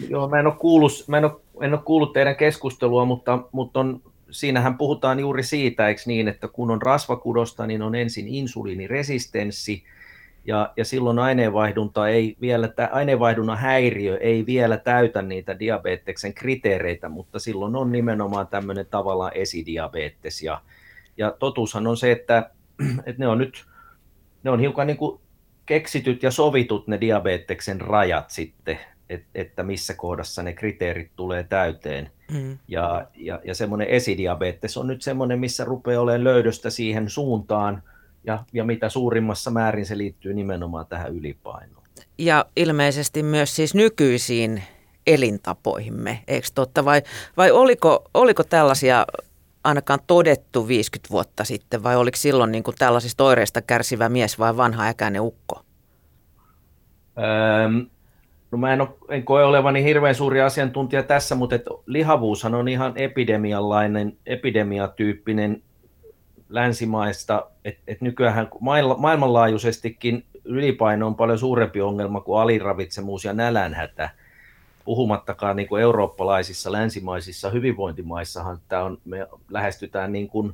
[0.09, 3.79] Joo, mä en ole kuullut, mä en ole, en ole kuullut teidän keskustelua, mutta, mutta
[3.79, 4.01] on,
[4.39, 9.83] siinähän puhutaan juuri siitä, eikö niin, että kun on rasvakudosta, niin on ensin insuliiniresistenssi,
[10.45, 17.39] ja, ja silloin aineenvaihdunta ei vielä, aineenvaihdunnan häiriö ei vielä täytä niitä diabeteksen kriteereitä, mutta
[17.39, 20.41] silloin on nimenomaan tämmöinen tavallaan esidiabetes.
[20.41, 20.61] Ja,
[21.17, 22.49] ja totuushan on se, että,
[23.05, 23.65] että ne on nyt
[24.45, 25.21] ne on hiukan niin kuin
[25.65, 32.11] keksityt ja sovitut ne diabeteksen rajat sitten, että, että missä kohdassa ne kriteerit tulee täyteen.
[32.31, 32.57] Mm.
[32.67, 37.83] Ja, ja, ja semmoinen esidiabetes on nyt semmoinen, missä rupeaa olemaan löydöstä siihen suuntaan–
[38.25, 41.83] ja, ja mitä suurimmassa määrin se liittyy nimenomaan tähän ylipainoon.
[42.17, 44.63] Ja ilmeisesti myös siis nykyisiin
[45.07, 46.85] elintapoihimme, eikö totta?
[46.85, 47.01] Vai,
[47.37, 49.05] vai oliko, oliko tällaisia
[49.63, 54.57] ainakaan todettu 50 vuotta sitten, vai oliko silloin niin kuin tällaisista oireista kärsivä mies vai
[54.57, 55.61] vanha äkäinen ukko?
[57.17, 57.85] Öö,
[58.55, 62.67] no mä en, ole, en koe olevani hirveän suuri asiantuntija tässä, mutta et lihavuushan on
[62.67, 65.61] ihan epidemialainen, epidemiatyyppinen
[66.49, 68.47] länsimaista, että et nykyään
[68.97, 74.09] maailmanlaajuisestikin ylipaino on paljon suurempi ongelma kuin aliravitsemus ja nälänhätä,
[74.85, 80.53] puhumattakaan niin kuin eurooppalaisissa, länsimaisissa hyvinvointimaissahan tämä on, me lähestytään niin kuin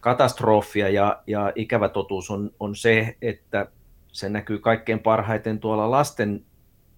[0.00, 3.66] katastrofia ja, ja ikävä totuus on, on se, että
[4.12, 6.44] se näkyy kaikkein parhaiten tuolla lasten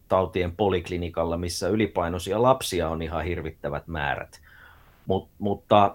[0.09, 4.41] tautien poliklinikalla, missä ylipainoisia lapsia on ihan hirvittävät määrät.
[5.07, 5.95] Mut, mutta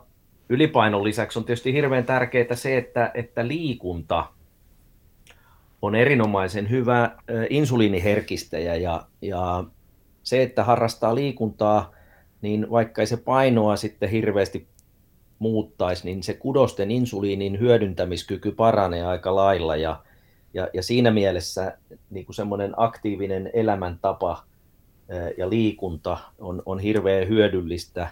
[0.49, 4.26] ylipainon lisäksi on tietysti hirveän tärkeää se, että, että liikunta
[5.82, 7.12] on erinomaisen hyvä
[7.49, 9.63] insuliiniherkistäjä ja, ja
[10.23, 11.91] se, että harrastaa liikuntaa,
[12.41, 14.67] niin vaikka ei se painoa sitten hirveästi
[15.39, 20.04] muuttaisi, niin se kudosten insuliinin hyödyntämiskyky paranee aika lailla ja,
[20.53, 21.77] ja, ja siinä mielessä
[22.09, 24.43] niin kuin semmoinen aktiivinen elämäntapa
[25.37, 28.09] ja liikunta on, on hirveän hyödyllistä,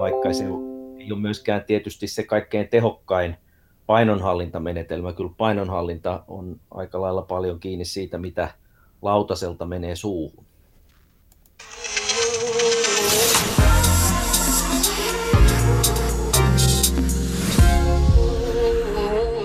[0.00, 0.44] vaikka se
[0.98, 3.36] ei ole myöskään tietysti se kaikkein tehokkain
[3.86, 5.12] painonhallintamenetelmä.
[5.12, 8.48] Kyllä painonhallinta on aika lailla paljon kiinni siitä, mitä
[9.02, 10.46] lautaselta menee suuhun.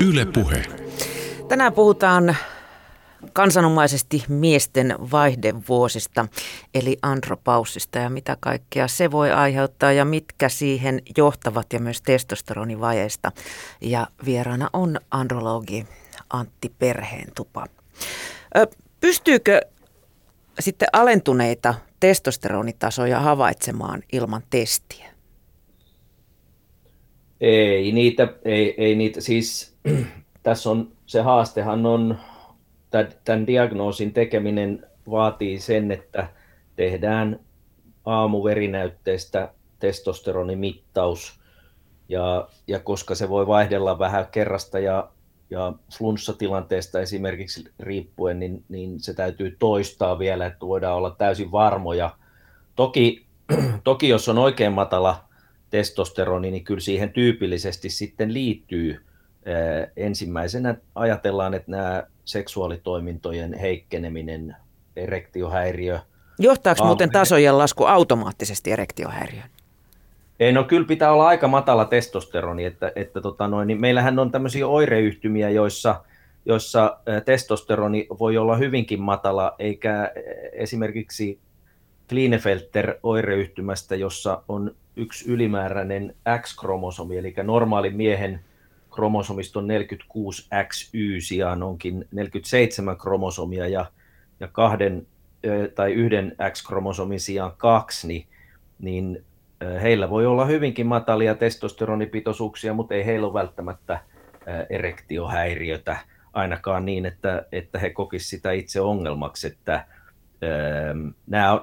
[0.07, 0.80] Yle Puhe.
[1.51, 2.35] Tänään puhutaan
[3.33, 6.27] kansanomaisesti miesten vaihdevuosista,
[6.73, 13.31] eli andropaussista ja mitä kaikkea se voi aiheuttaa ja mitkä siihen johtavat ja myös testosteronivajeista.
[13.81, 15.85] Ja vieraana on andrologi
[16.29, 17.65] Antti Perheentupa.
[19.01, 19.61] Pystyykö
[20.59, 25.07] sitten alentuneita testosteronitasoja havaitsemaan ilman testiä?
[27.41, 29.75] Ei niitä, ei, ei niitä, siis
[30.43, 32.17] tässä on, se haastehan on,
[33.23, 36.27] tämän diagnoosin tekeminen vaatii sen, että
[36.75, 37.39] tehdään
[38.05, 41.41] aamuverinäytteestä testosteronimittaus,
[42.09, 45.09] ja, ja koska se voi vaihdella vähän kerrasta ja,
[45.49, 52.09] ja flunssatilanteesta esimerkiksi riippuen, niin, niin se täytyy toistaa vielä, että voidaan olla täysin varmoja.
[52.75, 53.25] Toki,
[53.83, 55.23] toki jos on oikein matala
[55.69, 59.05] testosteroni, niin kyllä siihen tyypillisesti sitten liittyy
[59.95, 64.55] ensimmäisenä ajatellaan, että nämä seksuaalitoimintojen heikkeneminen,
[64.95, 65.99] erektiohäiriö.
[66.39, 69.49] Johtaako muuten tasojen lasku automaattisesti erektiohäiriöön?
[70.39, 74.31] Ei, no kyllä pitää olla aika matala testosteroni, että, että tota noin, niin meillähän on
[74.31, 76.03] tämmöisiä oireyhtymiä, joissa,
[76.45, 80.11] joissa testosteroni voi olla hyvinkin matala, eikä
[80.53, 81.39] esimerkiksi
[82.09, 88.39] Klinefelter oireyhtymästä, jossa on yksi ylimääräinen X-kromosomi, eli normaali miehen
[88.95, 93.85] kromosomiston 46XY sijaan onkin 47 kromosomia ja,
[94.39, 95.07] ja kahden
[95.75, 98.27] tai yhden X-kromosomin sijaan kaksi, niin,
[98.79, 99.23] niin
[99.81, 103.99] heillä voi olla hyvinkin matalia testosteronipitoisuuksia, mutta ei heillä ole välttämättä
[104.69, 105.97] erektiohäiriötä
[106.33, 109.85] ainakaan niin, että, että he kokisivat sitä itse ongelmaksi, että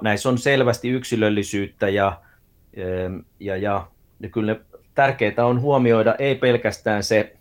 [0.01, 2.21] näissä on selvästi yksilöllisyyttä ja,
[3.39, 3.87] ja, ja,
[4.19, 4.59] ja kyllä ne
[4.99, 7.35] tärkeää on huomioida ei pelkästään se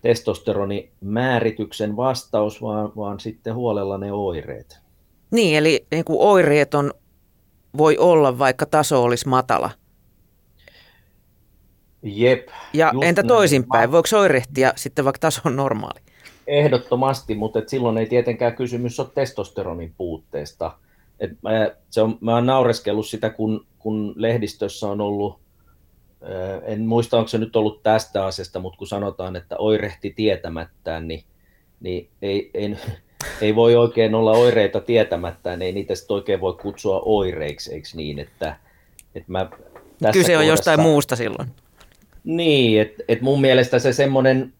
[0.00, 4.78] testosteronimäärityksen vastaus, vaan, vaan sitten huolella ne oireet.
[5.30, 6.92] Niin, eli niin kuin oireet on,
[7.76, 9.70] voi olla, vaikka taso olisi matala.
[12.02, 12.48] Jep.
[12.72, 16.00] Ja entä toisinpäin, voiko oirehtia sitten vaikka taso on normaali?
[16.46, 20.72] Ehdottomasti, mutta et silloin ei tietenkään kysymys ole testosteronin puutteesta.
[21.20, 21.50] Et mä,
[21.90, 25.41] se on, mä oon naureskellut sitä, kun, kun lehdistössä on ollut
[26.64, 31.24] en muista, onko se nyt ollut tästä asiasta, mutta kun sanotaan, että oirehti tietämättään, niin,
[31.80, 32.76] niin ei, ei,
[33.40, 38.18] ei voi oikein olla oireita tietämättään, ei niitä sitten oikein voi kutsua oireiksi, eikö niin,
[38.18, 38.56] että,
[39.14, 39.50] että mä
[40.00, 41.48] tässä Kyse on kohdassa, jostain muusta silloin.
[42.24, 44.52] Niin, että et mun mielestä se semmoinen,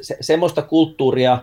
[0.00, 1.38] se, semmoista kulttuuria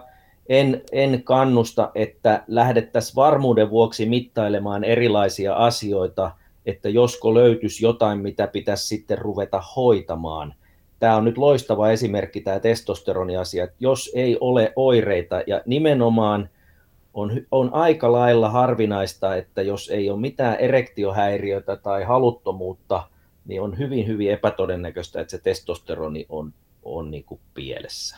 [0.50, 6.32] en, en kannusta, että lähdettäisiin varmuuden vuoksi mittailemaan erilaisia asioita–
[6.70, 10.54] että josko löytyisi jotain, mitä pitäisi sitten ruveta hoitamaan.
[11.00, 16.50] Tämä on nyt loistava esimerkki, tämä testosteroniasia, että jos ei ole oireita ja nimenomaan
[17.14, 23.04] on, on aika lailla harvinaista, että jos ei ole mitään erektiohäiriötä tai haluttomuutta,
[23.46, 26.54] niin on hyvin, hyvin epätodennäköistä, että se testosteroni on,
[26.84, 28.18] on niin kuin pielessä.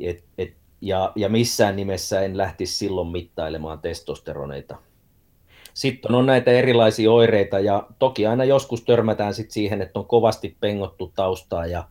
[0.00, 4.76] Et, et, ja, ja missään nimessä en lähtisi silloin mittailemaan testosteroneita
[5.78, 10.56] sitten on näitä erilaisia oireita ja toki aina joskus törmätään sit siihen, että on kovasti
[10.60, 11.84] pengottu taustaa ja,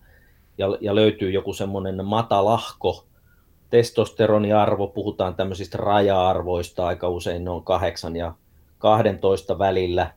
[0.57, 3.05] ja, ja löytyy joku semmoinen matalahko
[3.69, 8.33] testosteroniarvo, puhutaan tämmöisistä raja-arvoista, aika usein ne on 8 ja
[8.77, 10.13] 12 välillä.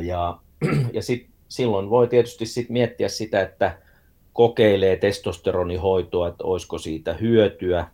[0.00, 0.38] Ja,
[0.96, 3.78] ja sit, silloin voi tietysti sit miettiä sitä, että
[4.32, 7.86] kokeilee testosteronihoitoa, että olisiko siitä hyötyä,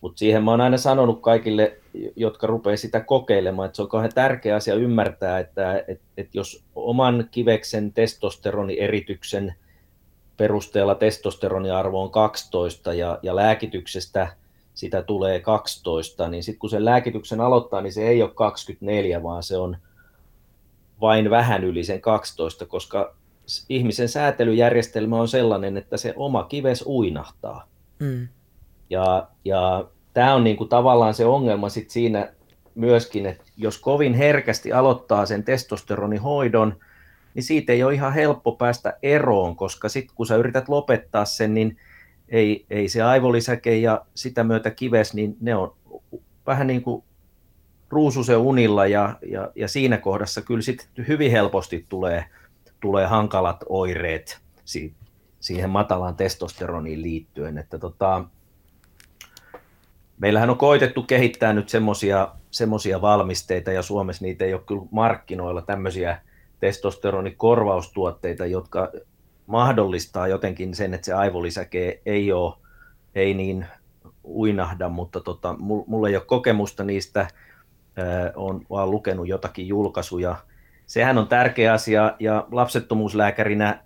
[0.00, 1.81] mutta siihen mä oon aina sanonut kaikille,
[2.16, 6.64] jotka rupeaa sitä kokeilemaan, että se on kauhean tärkeä asia ymmärtää, että, että, että jos
[6.74, 9.54] oman kiveksen testosteronierityksen
[10.36, 14.36] perusteella testosteroniarvo on 12 ja, ja lääkityksestä
[14.74, 19.42] sitä tulee 12, niin sitten kun sen lääkityksen aloittaa, niin se ei ole 24, vaan
[19.42, 19.76] se on
[21.00, 23.14] vain vähän yli sen 12, koska
[23.68, 27.68] ihmisen säätelyjärjestelmä on sellainen, että se oma kives uinahtaa.
[27.98, 28.28] Mm.
[28.90, 29.84] Ja, ja
[30.14, 32.32] tämä on niinku tavallaan se ongelma sit siinä
[32.74, 36.76] myöskin, että jos kovin herkästi aloittaa sen testosteronihoidon,
[37.34, 41.54] niin siitä ei ole ihan helppo päästä eroon, koska sitten kun sä yrität lopettaa sen,
[41.54, 41.76] niin
[42.28, 45.74] ei, ei se aivolisäke ja sitä myötä kives, niin ne on
[46.46, 47.04] vähän niin kuin
[47.90, 52.24] ruususen unilla ja, ja, ja siinä kohdassa kyllä sitten hyvin helposti tulee,
[52.80, 54.40] tulee hankalat oireet
[55.40, 57.58] siihen matalaan testosteroniin liittyen.
[57.58, 58.24] Että tota,
[60.18, 61.68] meillähän on koitettu kehittää nyt
[62.50, 66.20] semmoisia valmisteita, ja Suomessa niitä ei ole kyllä markkinoilla tämmöisiä
[66.60, 68.92] testosteronikorvaustuotteita, jotka
[69.46, 72.54] mahdollistaa jotenkin sen, että se aivolisäke ei ole
[73.14, 73.66] ei niin
[74.24, 77.26] uinahda, mutta tota, mulla ei ole kokemusta niistä,
[78.36, 80.36] on vaan lukenut jotakin julkaisuja.
[80.86, 83.84] Sehän on tärkeä asia ja lapsettomuuslääkärinä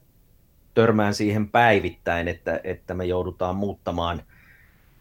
[0.75, 4.23] törmään siihen päivittäin, että, että me joudutaan muuttamaan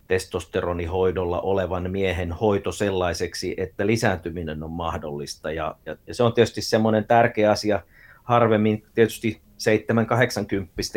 [0.08, 5.52] testosteronihoidolla olevan miehen hoito sellaiseksi, että lisääntyminen on mahdollista.
[5.52, 7.82] Ja, ja, ja se on tietysti semmoinen tärkeä asia
[8.24, 9.42] harvemmin tietysti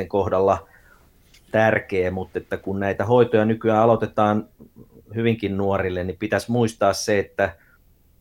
[0.04, 0.68] 7-80 kohdalla
[1.50, 4.48] tärkeä, mutta että kun näitä hoitoja nykyään aloitetaan
[5.14, 7.56] hyvinkin nuorille, niin pitäisi muistaa se, että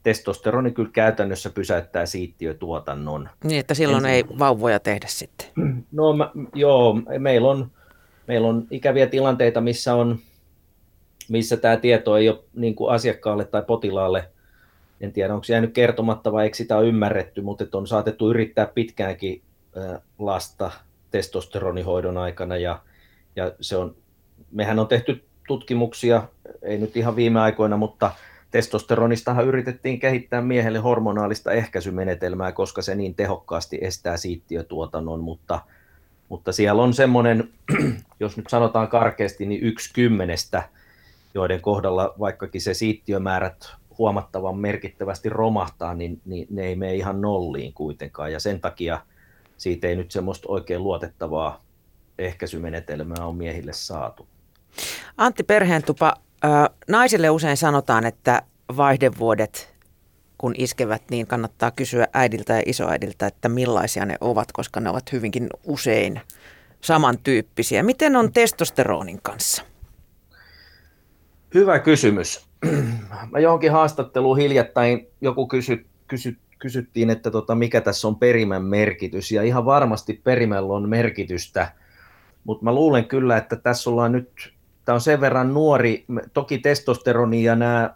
[0.03, 3.29] testosteroni kyllä käytännössä pysäyttää siittiötuotannon.
[3.43, 4.29] Niin, että silloin Ensin...
[4.31, 5.47] ei vauvoja tehdä sitten.
[5.91, 7.71] No mä, joo, meillä on,
[8.27, 10.19] meillä on ikäviä tilanteita, missä, on,
[11.30, 14.30] missä tämä tieto ei ole niin kuin asiakkaalle tai potilaalle,
[15.01, 18.30] en tiedä onko se jäänyt kertomatta vai eikö sitä ole ymmärretty, mutta että on saatettu
[18.30, 19.41] yrittää pitkäänkin
[20.19, 20.71] lasta
[21.11, 22.82] testosteronihoidon aikana ja,
[23.36, 23.95] ja se on,
[24.51, 26.23] mehän on tehty tutkimuksia,
[26.61, 28.11] ei nyt ihan viime aikoina, mutta
[28.51, 35.59] testosteronistahan yritettiin kehittää miehelle hormonaalista ehkäisymenetelmää, koska se niin tehokkaasti estää siittiötuotannon, mutta,
[36.30, 37.49] mutta siellä on semmoinen,
[38.19, 40.69] jos nyt sanotaan karkeasti, niin yksi kymmenestä,
[41.38, 47.73] joiden kohdalla vaikkakin se siittiömäärät huomattavan merkittävästi romahtaa, niin, niin ne ei mene ihan nolliin
[47.73, 49.01] kuitenkaan, ja sen takia
[49.57, 51.63] siitä ei nyt semmoista oikein luotettavaa
[52.17, 54.27] ehkäisymenetelmää on miehille saatu.
[55.17, 56.13] Antti Perheentupa,
[56.88, 58.41] naisille usein sanotaan, että
[58.77, 59.77] vaihdevuodet
[60.38, 65.11] kun iskevät, niin kannattaa kysyä äidiltä ja isoäidiltä, että millaisia ne ovat, koska ne ovat
[65.11, 66.21] hyvinkin usein
[66.81, 67.83] samantyyppisiä.
[67.83, 69.63] Miten on testosteronin kanssa?
[71.53, 72.45] Hyvä kysymys.
[73.31, 79.31] Mä johonkin haastatteluun hiljattain joku kysy, kysy, kysyttiin, että tota, mikä tässä on perimän merkitys,
[79.31, 81.71] ja ihan varmasti perimällä on merkitystä,
[82.43, 84.53] mutta mä luulen kyllä, että tässä ollaan nyt
[84.85, 87.93] tämä on sen verran nuori, toki testosteroni ja nämä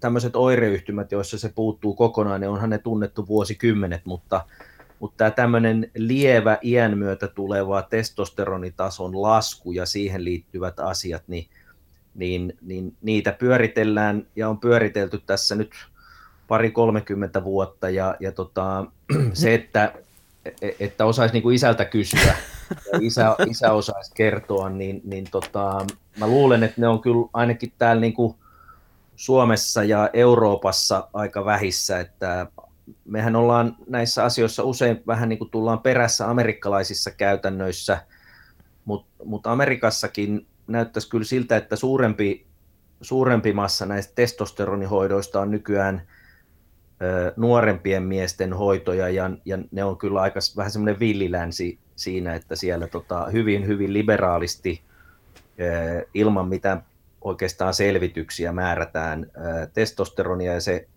[0.00, 4.44] tämmöiset oireyhtymät, joissa se puuttuu kokonaan, ne onhan ne tunnettu vuosikymmenet, mutta,
[5.00, 11.46] mutta tämä tämmöinen lievä iän myötä tuleva testosteronitason lasku ja siihen liittyvät asiat, niin,
[12.14, 15.72] niin, niin niitä pyöritellään ja on pyöritelty tässä nyt
[16.48, 18.86] pari 30 vuotta ja, ja tota,
[19.32, 19.92] se, että,
[20.80, 22.36] että osaisi niin kuin isältä kysyä,
[22.92, 25.86] ja isä, isä osaisi kertoa, niin, niin tota,
[26.18, 28.34] mä luulen, että ne on kyllä ainakin täällä niin kuin
[29.16, 32.46] Suomessa ja Euroopassa aika vähissä, että
[33.04, 37.98] mehän ollaan näissä asioissa usein vähän niin kuin tullaan perässä amerikkalaisissa käytännöissä,
[38.84, 42.46] mutta mut Amerikassakin näyttäisi kyllä siltä, että suurempi,
[43.00, 46.02] suurempi massa näistä testosteronihoidoista on nykyään
[47.36, 52.86] nuorempien miesten hoitoja ja, ja ne on kyllä aika vähän semmoinen villilänsi siinä, että siellä
[52.86, 54.82] tota, hyvin, hyvin liberaalisti
[56.14, 56.84] ilman mitään
[57.20, 59.30] oikeastaan selvityksiä määrätään
[59.72, 60.54] testosteronia.
[60.54, 60.88] Ja se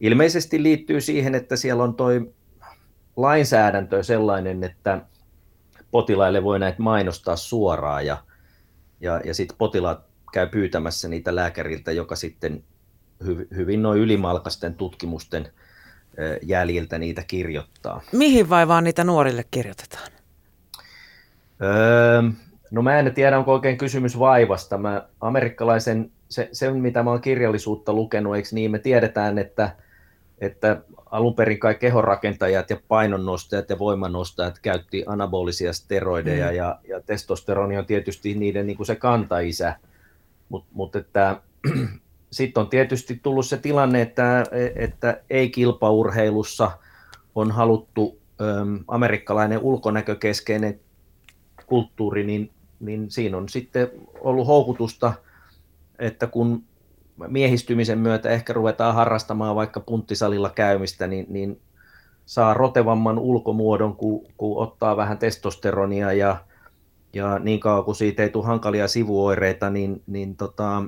[0.00, 2.32] ilmeisesti liittyy siihen, että siellä on toi
[3.16, 5.00] lainsäädäntö sellainen, että
[5.90, 8.18] potilaille voi näitä mainostaa suoraan ja,
[9.00, 10.00] ja, ja sitten potilaat
[10.32, 12.64] käy pyytämässä niitä lääkäriltä, joka sitten
[13.26, 15.48] hy, hyvin noin ylimalkaisten tutkimusten
[16.42, 18.00] jäljiltä niitä kirjoittaa.
[18.12, 20.12] Mihin vaivaan niitä nuorille kirjoitetaan?
[21.62, 22.22] Öö,
[22.70, 24.78] no mä en tiedä, onko oikein kysymys vaivasta.
[24.78, 29.76] Mä amerikkalaisen, se, se mitä mä oon kirjallisuutta lukenut, eikö niin, me tiedetään, että,
[30.38, 36.56] että alun perin kai kehonrakentajat ja painonnostajat ja voimanostajat käytti anabolisia steroideja mm.
[36.56, 39.76] ja, ja testosteroni on tietysti niiden niin kuin se kantaisä,
[40.48, 41.40] mutta mut että
[42.30, 46.70] sitten on tietysti tullut se tilanne, että, että ei-kilpaurheilussa
[47.34, 50.80] on haluttu äm, amerikkalainen ulkonäkökeskeinen
[51.66, 55.12] kulttuuri, niin, niin siinä on sitten ollut houkutusta,
[55.98, 56.64] että kun
[57.28, 61.60] miehistymisen myötä ehkä ruvetaan harrastamaan vaikka punttisalilla käymistä, niin, niin
[62.26, 66.36] saa rotevamman ulkomuodon, kun, kun ottaa vähän testosteronia ja,
[67.12, 70.82] ja niin kauan kuin siitä ei tule hankalia sivuoireita, niin, niin tota,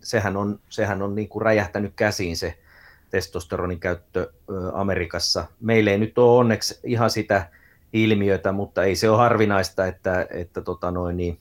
[0.00, 2.58] sehän on, sehän on niin kuin räjähtänyt käsiin se
[3.10, 4.32] testosteronin käyttö
[4.72, 5.44] Amerikassa.
[5.60, 7.50] Meillä ei nyt ole onneksi ihan sitä
[7.92, 11.38] ilmiötä, mutta ei se ole harvinaista, että, että tota noin, niin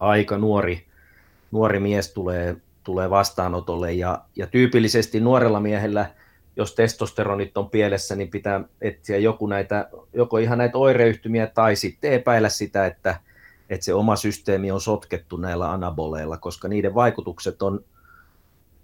[0.00, 0.86] aika nuori,
[1.50, 2.56] nuori mies tulee,
[2.88, 3.92] tulee vastaanotolle.
[3.92, 6.10] Ja, ja tyypillisesti nuorella miehellä,
[6.56, 12.12] jos testosteronit on pielessä, niin pitää etsiä joku näitä, joko ihan näitä oireyhtymiä tai sitten
[12.12, 13.20] epäillä sitä, että,
[13.68, 17.84] että se oma systeemi on sotkettu näillä anaboleilla, koska niiden vaikutukset on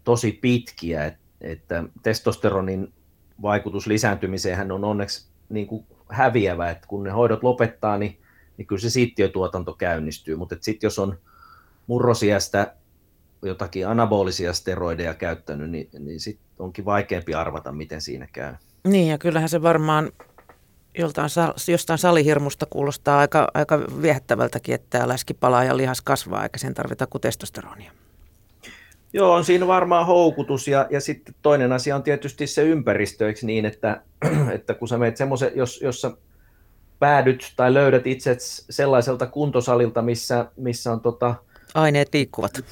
[0.05, 2.93] tosi pitkiä, että, että testosteronin
[3.43, 8.19] vaikutus lisääntymiseen on onneksi niin kuin häviävä, että kun ne hoidot lopettaa, niin,
[8.57, 11.19] niin kyllä se siittiötuotanto käynnistyy, mutta sitten jos on
[11.87, 12.75] murrosiästä
[13.45, 18.55] jotakin anabolisia steroideja käyttänyt, niin, niin sit onkin vaikeampi arvata, miten siinä käy.
[18.85, 20.13] Niin, ja kyllähän se varmaan
[20.99, 21.31] joltain,
[21.69, 27.07] jostain salihirmusta kuulostaa aika, aika viehättävältäkin, että läski palaa ja lihas kasvaa, eikä sen tarvita
[27.07, 27.93] kuin testosteronia.
[29.13, 33.41] Joo, on siinä varmaan houkutus ja, ja sitten toinen asia on tietysti se ympäristö, eikö
[33.43, 34.03] niin, että,
[34.55, 36.11] että kun sä meet semmoisen, jos, jos sä
[36.99, 38.37] päädyt tai löydät itse
[38.71, 41.35] sellaiselta kuntosalilta, missä, missä on tota,
[41.75, 42.65] Aineet liikkuvat.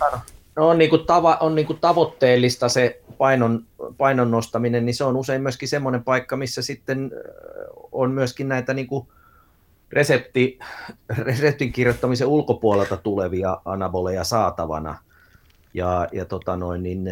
[0.56, 3.66] No, on, niin kuin tava, on niin kuin tavoitteellista se painon,
[3.98, 7.10] painon nostaminen, niin se on usein myöskin semmoinen paikka, missä sitten
[7.92, 9.08] on myöskin näitä niin kuin
[9.92, 10.58] resepti,
[11.18, 14.98] reseptin kirjoittamisen ulkopuolelta tulevia anaboleja saatavana.
[15.74, 17.04] Ja, ja, tota noin, niin,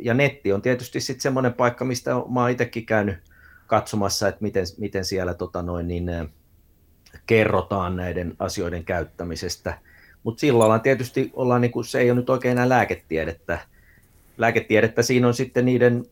[0.00, 3.18] ja netti on tietysti sitten semmoinen paikka, mistä oon itsekin käynyt
[3.66, 6.10] katsomassa, että miten, miten siellä tota noin, niin,
[7.26, 9.78] kerrotaan näiden asioiden käyttämisestä.
[10.26, 13.58] Mutta silloin ollaan tietysti, ollaan niin kuin, se ei ole nyt oikein enää lääketiedettä.
[14.38, 16.06] Lääketiedettä siinä on sitten niiden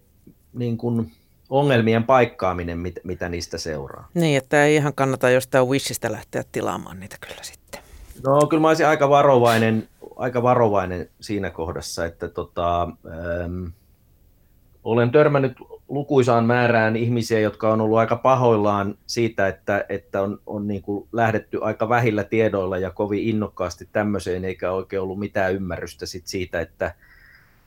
[0.52, 1.12] niin kuin,
[1.50, 4.08] ongelmien paikkaaminen, mit, mitä niistä seuraa.
[4.14, 7.80] Niin, että ei ihan kannata jostain Wishistä lähteä tilaamaan niitä kyllä sitten.
[8.26, 13.66] No kyllä mä olisin aika varovainen, aika varovainen siinä kohdassa, että tota, ähm,
[14.84, 15.52] olen törmännyt
[15.88, 21.08] lukuisaan määrään ihmisiä, jotka on ollut aika pahoillaan siitä, että, että on, on niin kuin
[21.12, 26.60] lähdetty aika vähillä tiedoilla ja kovin innokkaasti tämmöiseen, eikä oikein ollut mitään ymmärrystä sit siitä,
[26.60, 26.94] että,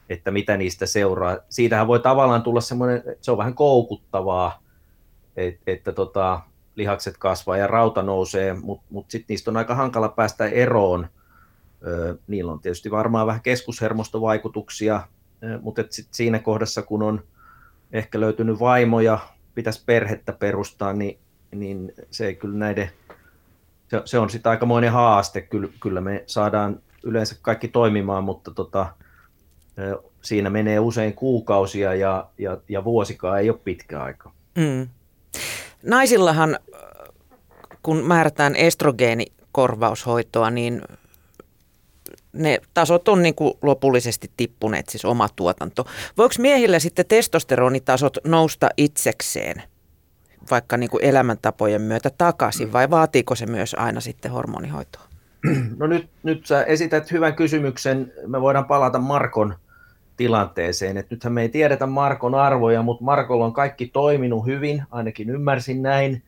[0.09, 1.38] että mitä niistä seuraa.
[1.49, 4.63] Siitähän voi tavallaan tulla semmoinen, se on vähän koukuttavaa,
[5.38, 6.41] että, että tota,
[6.76, 11.07] lihakset kasvaa ja rauta nousee, mutta mut sitten niistä on aika hankala päästä eroon.
[12.28, 15.01] niillä on tietysti varmaan vähän keskushermostovaikutuksia,
[15.62, 17.24] mutta sit siinä kohdassa, kun on
[17.92, 19.20] ehkä löytynyt vaimoja,
[19.56, 21.20] pitäisi perhettä perustaa, niin,
[21.52, 22.90] niin se ei kyllä näiden,
[23.88, 25.42] se, se on sitten aikamoinen haaste.
[25.42, 28.94] Kyllä, kyllä me saadaan yleensä kaikki toimimaan, mutta tota,
[30.22, 34.32] siinä menee usein kuukausia ja, ja, ja vuosikaan ei ole pitkä aika.
[34.56, 34.88] Mm.
[35.84, 36.60] Naisillahan,
[37.84, 40.82] kun määrätään estrogeenikorvaushoitoa, niin
[42.34, 45.86] ne tasot on niin kuin lopullisesti tippuneet, siis oma tuotanto.
[46.18, 49.64] Voiko miehillä sitten testosteronitasot nousta itsekseen,
[50.52, 55.08] vaikka niin kuin elämäntapojen myötä takaisin, vai vaatiiko se myös aina sitten hormonihoitoa?
[55.78, 58.14] No nyt, nyt sä esität hyvän kysymyksen.
[58.28, 59.56] Me voidaan palata Markon
[60.18, 60.98] tilanteeseen.
[60.98, 65.82] Et nythän me ei tiedetä Markon arvoja, mutta Markolla on kaikki toiminut hyvin, ainakin ymmärsin
[65.82, 66.24] näin.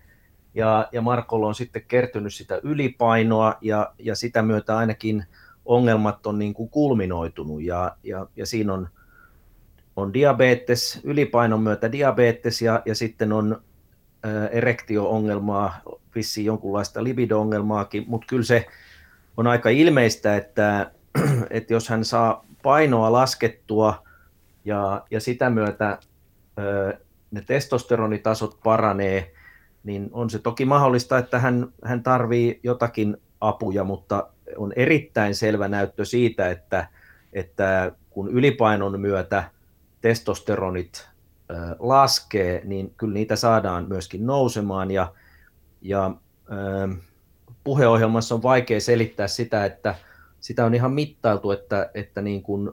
[0.54, 5.26] Ja, ja Markolla on sitten kertynyt sitä ylipainoa ja, ja sitä myötä ainakin
[5.66, 8.90] ongelmat on niin kuin kulminoitunut ja, ja, ja siinä on,
[9.96, 13.62] on diabetes, ylipainon myötä diabetes ja, ja sitten on
[14.52, 15.82] erektio-ongelmaa,
[16.16, 18.66] vissiin jonkunlaista libido-ongelmaakin, mutta kyllä se
[19.38, 20.92] on aika ilmeistä, että,
[21.50, 24.04] että jos hän saa painoa laskettua
[24.66, 26.00] ja, ja sitä myötä
[27.32, 29.32] ne testosteronitasot paranee,
[29.84, 34.28] niin on se toki mahdollista, että hän, hän tarvii jotakin apuja, mutta
[34.58, 36.88] on erittäin selvä näyttö siitä, että,
[37.34, 39.44] että kun ylipainon myötä
[40.02, 41.10] testosteronit
[41.80, 44.92] laskee, niin kyllä niitä saadaan myöskin nousemaan.
[44.92, 45.14] Ja,
[45.82, 46.12] ja
[47.64, 49.96] puheohjelmassa on vaikea selittää sitä, että
[50.40, 52.72] sitä on ihan mittailtu, että, että niin kuin,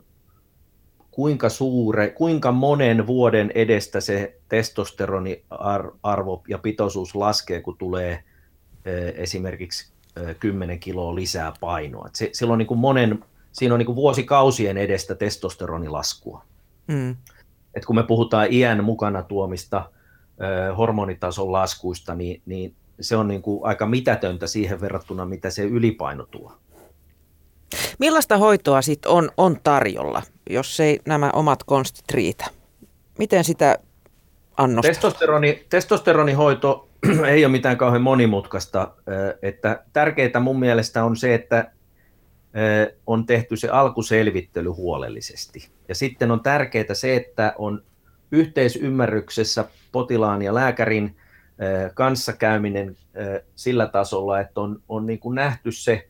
[1.10, 8.24] kuinka suure, kuinka monen vuoden edestä se testosteroniarvo ja pitoisuus laskee, kun tulee
[9.14, 9.95] esimerkiksi
[10.38, 12.08] 10 kiloa lisää painoa.
[12.12, 16.44] Se, silloin on niin kuin monen, siinä on niin kuin vuosikausien edestä testosteronilaskua.
[16.86, 17.16] Mm.
[17.74, 19.90] Et kun me puhutaan iän mukana tuomista
[20.78, 26.26] hormonitason laskuista, niin, niin se on niin kuin aika mitätöntä siihen verrattuna, mitä se ylipaino
[26.30, 26.52] tuo.
[27.98, 32.44] Millaista hoitoa sitten on, on tarjolla, jos ei nämä omat konstit riitä?
[33.18, 33.78] Miten sitä
[34.56, 34.90] annostaa?
[34.90, 36.85] Testosteroni, testosteronihoito
[37.28, 38.94] ei ole mitään kauhean monimutkaista.
[39.42, 41.70] Että tärkeää mun mielestä on se, että
[43.06, 45.68] on tehty se alkuselvittely huolellisesti.
[45.88, 47.82] Ja sitten on tärkeää se, että on
[48.32, 51.16] yhteisymmärryksessä potilaan ja lääkärin
[51.94, 52.96] kanssakäyminen
[53.54, 56.08] sillä tasolla, että on, on niin kuin nähty se,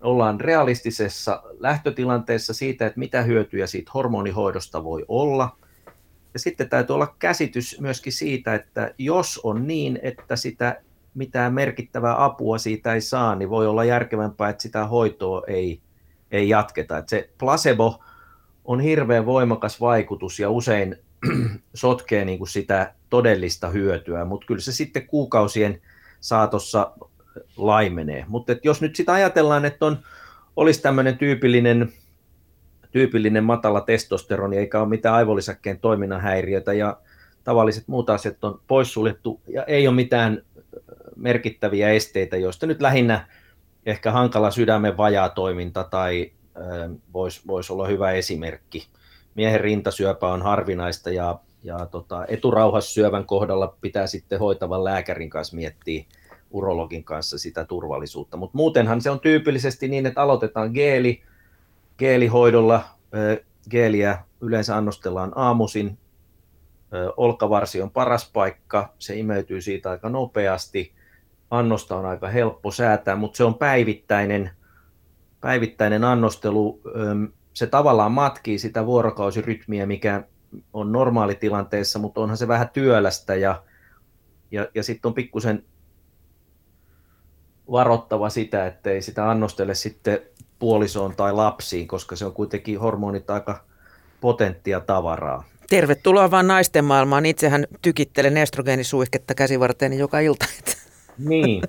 [0.00, 5.56] ollaan realistisessa lähtötilanteessa siitä, että mitä hyötyjä siitä hormonihoidosta voi olla–
[6.34, 10.82] ja sitten täytyy olla käsitys myöskin siitä, että jos on niin, että sitä
[11.14, 15.80] mitään merkittävää apua siitä ei saa, niin voi olla järkevämpää, että sitä hoitoa ei,
[16.30, 16.98] ei jatketa.
[16.98, 18.04] Että se placebo
[18.64, 20.96] on hirveän voimakas vaikutus ja usein
[21.74, 25.80] sotkee niin kuin sitä todellista hyötyä, mutta kyllä se sitten kuukausien
[26.20, 26.92] saatossa
[27.56, 28.24] laimenee.
[28.28, 29.98] Mutta jos nyt sitä ajatellaan, että on,
[30.56, 31.92] olisi tämmöinen tyypillinen
[32.90, 36.96] tyypillinen matala testosteroni, eikä ole mitään aivolisäkkeen toiminnan häiriötä, ja
[37.44, 40.42] tavalliset muut asiat on poissuljettu, ja ei ole mitään
[41.16, 43.26] merkittäviä esteitä, joista nyt lähinnä
[43.86, 46.32] ehkä hankala sydämen vajaa toiminta tai
[47.12, 48.86] voisi vois olla hyvä esimerkki.
[49.34, 56.04] Miehen rintasyöpä on harvinaista ja, ja tota, eturauhassyövän kohdalla pitää sitten hoitavan lääkärin kanssa miettiä
[56.50, 58.36] urologin kanssa sitä turvallisuutta.
[58.36, 61.22] Mutta muutenhan se on tyypillisesti niin, että aloitetaan geeli,
[62.00, 62.84] geelihoidolla.
[63.70, 65.98] Geeliä yleensä annostellaan aamuisin.
[67.16, 70.94] Olkavarsi on paras paikka, se imeytyy siitä aika nopeasti.
[71.50, 74.50] Annosta on aika helppo säätää, mutta se on päivittäinen,
[75.40, 76.80] päivittäinen annostelu.
[77.54, 80.24] Se tavallaan matkii sitä vuorokausirytmiä, mikä
[80.72, 83.62] on normaalitilanteessa, mutta onhan se vähän työlästä ja,
[84.50, 85.64] ja, ja sitten on pikkusen
[87.70, 90.18] varottava sitä, ettei sitä annostele sitten
[90.60, 93.60] puolisoon tai lapsiin, koska se on kuitenkin hormonit aika
[94.20, 95.44] potenttia tavaraa.
[95.70, 97.26] Tervetuloa vaan naisten maailmaan.
[97.26, 100.46] Itsehän tykittelen estrogeenisuihketta käsivarteeni joka ilta.
[101.18, 101.62] Niin,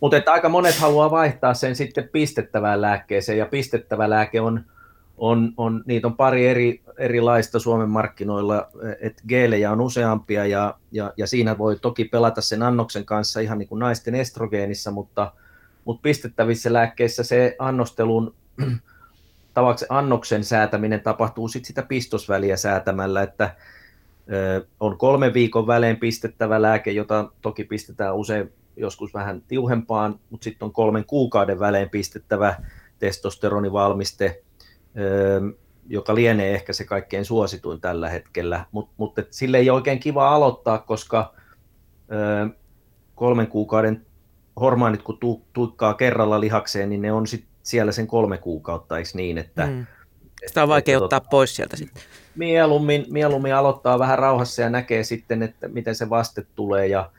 [0.00, 4.64] mutta että aika monet haluaa vaihtaa sen sitten pistettävään lääkkeeseen, ja pistettävä lääke on,
[5.18, 8.68] on, on niitä on pari eri, erilaista Suomen markkinoilla,
[9.00, 13.58] että geelejä on useampia, ja, ja, ja siinä voi toki pelata sen annoksen kanssa ihan
[13.58, 15.32] niin kuin naisten estrogeenissa, mutta–
[15.86, 18.34] mutta pistettävissä lääkkeissä se annostelun
[19.54, 23.56] tavaksi annoksen säätäminen tapahtuu sit sitä pistosväliä säätämällä, että
[24.80, 30.66] on kolmen viikon välein pistettävä lääke, jota toki pistetään usein joskus vähän tiuhempaan, mutta sitten
[30.66, 32.54] on kolmen kuukauden välein pistettävä
[32.98, 34.42] testosteronivalmiste,
[35.88, 40.34] joka lienee ehkä se kaikkein suosituin tällä hetkellä, mutta mut, sille ei ole oikein kiva
[40.34, 41.34] aloittaa, koska
[43.14, 44.06] kolmen kuukauden
[44.60, 49.10] hormonit kun tu, tuikkaa kerralla lihakseen, niin ne on sit siellä sen kolme kuukautta, eikö
[49.14, 49.38] niin?
[49.38, 49.86] Että, mm.
[50.46, 52.02] Sitä on vaikea että, ottaa tota, pois sieltä sitten.
[52.36, 56.86] Mieluummin, mieluummin aloittaa vähän rauhassa ja näkee sitten, että miten se vaste tulee.
[56.86, 57.10] Ja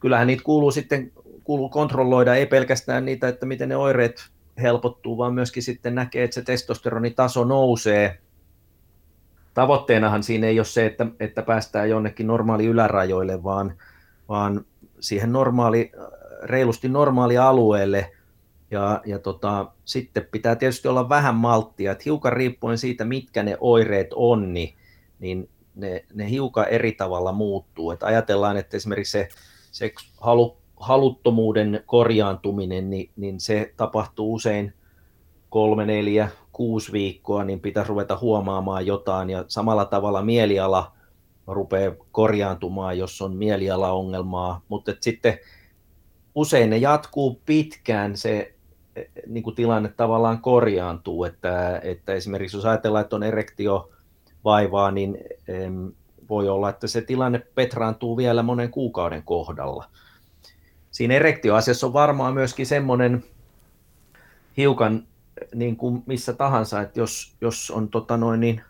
[0.00, 1.12] kyllähän niitä kuuluu sitten
[1.44, 4.28] kuuluu kontrolloida, ei pelkästään niitä, että miten ne oireet
[4.62, 8.18] helpottuu, vaan myöskin sitten näkee, että se testosteronitaso nousee.
[9.54, 13.74] Tavoitteenahan siinä ei ole se, että, että päästään jonnekin normaali ylärajoille, vaan,
[14.28, 14.64] vaan
[15.00, 15.92] siihen normaali
[16.42, 18.10] reilusti normaali alueelle,
[18.70, 23.56] ja, ja tota, sitten pitää tietysti olla vähän malttia, että hiukan riippuen siitä, mitkä ne
[23.60, 24.76] oireet on, niin,
[25.18, 27.90] niin ne, ne hiukan eri tavalla muuttuu.
[27.90, 29.28] Että ajatellaan, että esimerkiksi se,
[29.70, 34.72] se halu, haluttomuuden korjaantuminen, niin, niin se tapahtuu usein
[35.50, 40.92] kolme, neljä, kuusi viikkoa, niin pitäisi ruveta huomaamaan jotain, ja samalla tavalla mieliala
[41.46, 45.38] rupeaa korjaantumaan, jos on mielialaongelmaa, mutta sitten
[46.38, 48.54] usein ne jatkuu pitkään, se
[48.96, 53.90] e, niin kuin tilanne tavallaan korjaantuu, että, että esimerkiksi jos ajatellaan, että on erektio
[54.44, 55.18] vaivaa, niin
[56.28, 59.84] voi olla, että se tilanne petraantuu vielä monen kuukauden kohdalla.
[60.90, 63.24] Siinä erektioasiassa on varmaan myöskin semmoinen
[64.56, 65.06] hiukan
[65.54, 68.60] niin kuin missä tahansa, että jos, jos on tota noin niin,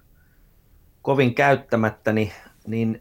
[1.03, 2.33] kovin käyttämättä, niin,
[2.67, 3.01] niin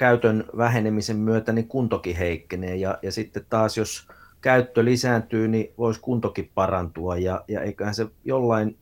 [0.00, 4.08] käytön vähenemisen myötä niin kuntokin heikkenee ja, ja sitten taas jos
[4.40, 8.76] käyttö lisääntyy, niin voisi kuntokin parantua ja, ja eiköhän se jollain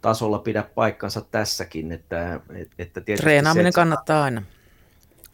[0.00, 1.92] tasolla pidä paikkansa tässäkin.
[1.92, 2.40] Että,
[2.78, 4.42] että Treenaaminen se, kannattaa aina.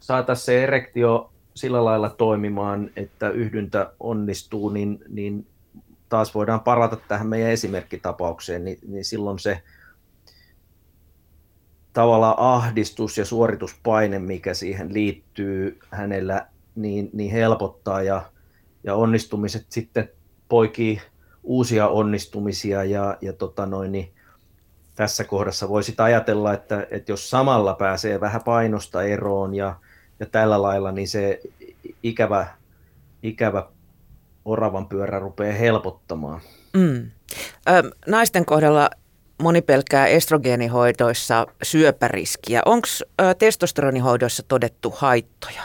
[0.01, 5.47] Saataisiin se erektio sillä lailla toimimaan, että yhdyntä onnistuu, niin, niin
[6.09, 9.62] taas voidaan parata tähän meidän esimerkkitapaukseen, niin, niin silloin se
[11.95, 18.22] tavallaan ahdistus ja suorituspaine, mikä siihen liittyy hänellä, niin, niin helpottaa ja,
[18.84, 20.09] ja onnistumiset sitten
[20.49, 21.01] poikii
[21.42, 24.12] uusia onnistumisia ja, ja tota noin, niin
[24.95, 29.76] tässä kohdassa voisi ajatella, että, että jos samalla pääsee vähän painosta eroon ja,
[30.20, 31.40] ja tällä lailla, niin se
[32.03, 32.47] ikävä,
[33.22, 33.68] ikävä
[34.45, 36.40] oravan pyörä rupeaa helpottamaan.
[36.76, 37.11] Mm.
[37.68, 38.90] Ö, naisten kohdalla
[39.43, 42.62] moni pelkää estrogeenihoidoissa syöpäriskiä.
[42.66, 42.89] Onko
[43.39, 45.62] testosteronihoidoissa todettu haittoja?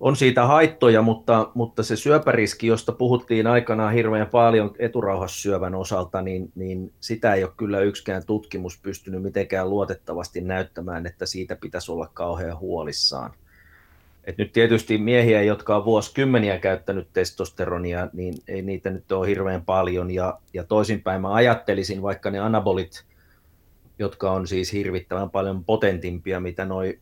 [0.00, 6.52] On siitä haittoja, mutta, mutta se syöpäriski, josta puhuttiin aikanaan hirveän paljon eturauhassyövän osalta, niin,
[6.54, 12.10] niin sitä ei ole kyllä yksikään tutkimus pystynyt mitenkään luotettavasti näyttämään, että siitä pitäisi olla
[12.14, 13.34] kauhean huolissaan.
[14.26, 19.62] Et nyt tietysti miehiä, jotka on vuosikymmeniä käyttänyt testosteronia, niin ei niitä nyt ole hirveän
[19.62, 20.10] paljon.
[20.10, 23.04] Ja, ja toisinpäin mä ajattelisin, vaikka ne anabolit,
[23.98, 26.98] jotka on siis hirvittävän paljon potentimpia, mitä noi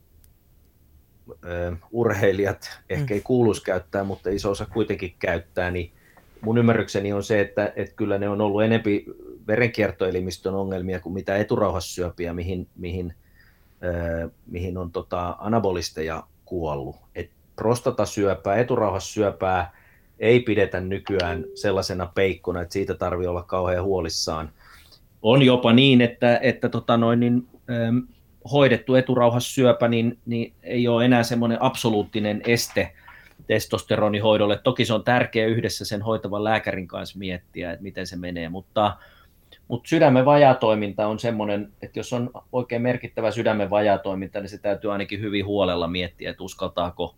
[1.44, 3.24] ö, urheilijat ehkä ei mm.
[3.24, 5.92] kuuluisi käyttää, mutta iso osa kuitenkin käyttää, niin,
[6.40, 9.04] mun ymmärrykseni on se, että, että kyllä ne on ollut enempi
[9.46, 13.14] verenkiertoelimistön ongelmia kuin mitä eturauhassyöpiä, mihin, mihin,
[13.84, 16.96] äh, mihin on tota anabolisteja kuollut.
[17.14, 19.72] Et prostatasyöpää, eturauhassyöpää
[20.18, 24.50] ei pidetä nykyään sellaisena peikkona, että siitä tarvii olla kauhean huolissaan.
[25.22, 27.98] On jopa niin, että, että tota noin, niin, ähm,
[28.52, 32.92] hoidettu eturauhassyöpä niin, niin ei ole enää semmoinen absoluuttinen este
[33.46, 34.60] testosteronihoidolle.
[34.64, 38.96] Toki se on tärkeä yhdessä sen hoitavan lääkärin kanssa miettiä, että miten se menee, mutta,
[39.68, 44.92] mutta sydämen vajatoiminta on semmoinen, että jos on oikein merkittävä sydämen vajatoiminta, niin se täytyy
[44.92, 47.14] ainakin hyvin huolella miettiä, että uskaltaako,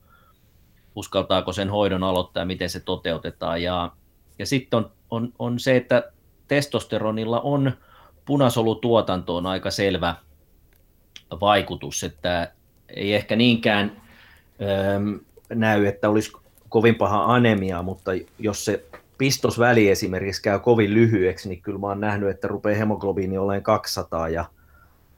[0.94, 3.62] uskaltaako sen hoidon aloittaa ja miten se toteutetaan.
[3.62, 3.92] Ja,
[4.38, 6.12] ja sitten on, on, on se, että
[6.48, 7.72] testosteronilla on
[8.24, 10.14] punasolutuotantoon aika selvä
[11.40, 12.52] vaikutus, että
[12.88, 14.02] ei ehkä niinkään
[14.62, 15.14] ähm,
[15.48, 16.32] näy, että olisi
[16.68, 18.84] kovin paha anemia, mutta jos se
[19.18, 24.28] pistosväli esimerkiksi käy kovin lyhyeksi, niin kyllä mä oon nähnyt, että rupeaa hemoglobiini olemaan 200
[24.28, 24.44] ja,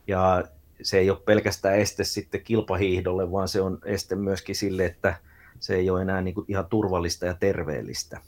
[0.07, 0.45] ja
[0.83, 5.17] se ei ole pelkästään este sitten kilpahiihdolle, vaan se on este myöskin sille, että
[5.61, 8.21] se ei ole enää niin kuin ihan turvallista ja terveellistä.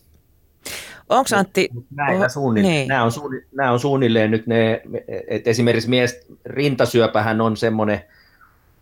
[1.09, 1.68] Onko Antti...
[1.95, 2.89] Näitä suunnilleen, niin.
[2.89, 4.83] nämä, on suunnilleen, nämä on suunnilleen nyt ne,
[5.29, 8.01] että esimerkiksi mies, rintasyöpähän on semmoinen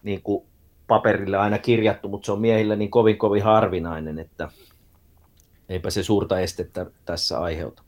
[0.02, 0.44] niin kuin
[0.86, 4.48] paperille aina kirjattu, mutta se on miehillä niin kovin kovin harvinainen, että
[5.68, 7.82] eipä se suurta estettä tässä aiheuta.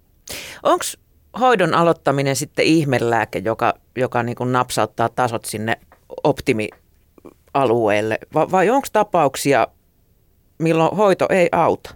[0.62, 0.84] Onko
[1.40, 5.80] hoidon aloittaminen sitten ihmelääke, joka, joka niin kuin napsauttaa tasot sinne
[6.24, 9.66] optimialueelle, vai, vai onko tapauksia,
[10.58, 11.94] milloin hoito ei auta?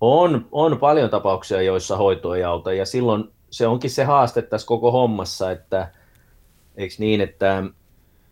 [0.00, 4.66] On, on paljon tapauksia, joissa hoito ei auta, ja silloin se onkin se haaste tässä
[4.66, 5.92] koko hommassa, että
[6.76, 7.64] eikö niin, että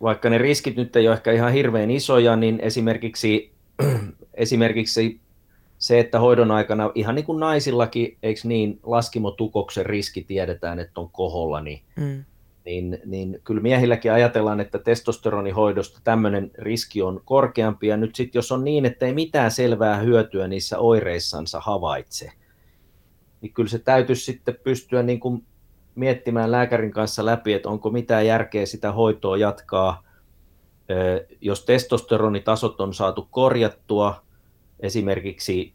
[0.01, 3.51] vaikka ne riskit nyt ei ole ehkä ihan hirveän isoja, niin esimerkiksi,
[4.33, 5.20] esimerkiksi
[5.81, 11.09] se, että hoidon aikana, ihan niin kuin naisillakin, eikö niin, laskimotukoksen riski tiedetään, että on
[11.09, 12.23] koholla, niin, mm.
[12.65, 18.51] niin, niin kyllä miehilläkin ajatellaan, että testosteronihoidosta tämmöinen riski on korkeampi, ja nyt sitten jos
[18.51, 22.31] on niin, että ei mitään selvää hyötyä niissä oireissansa havaitse,
[23.41, 25.45] niin kyllä se täytyisi sitten pystyä niin kuin
[25.95, 30.03] miettimään lääkärin kanssa läpi, että onko mitään järkeä sitä hoitoa jatkaa,
[31.41, 34.23] jos testosteronitasot on saatu korjattua
[34.81, 35.73] esimerkiksi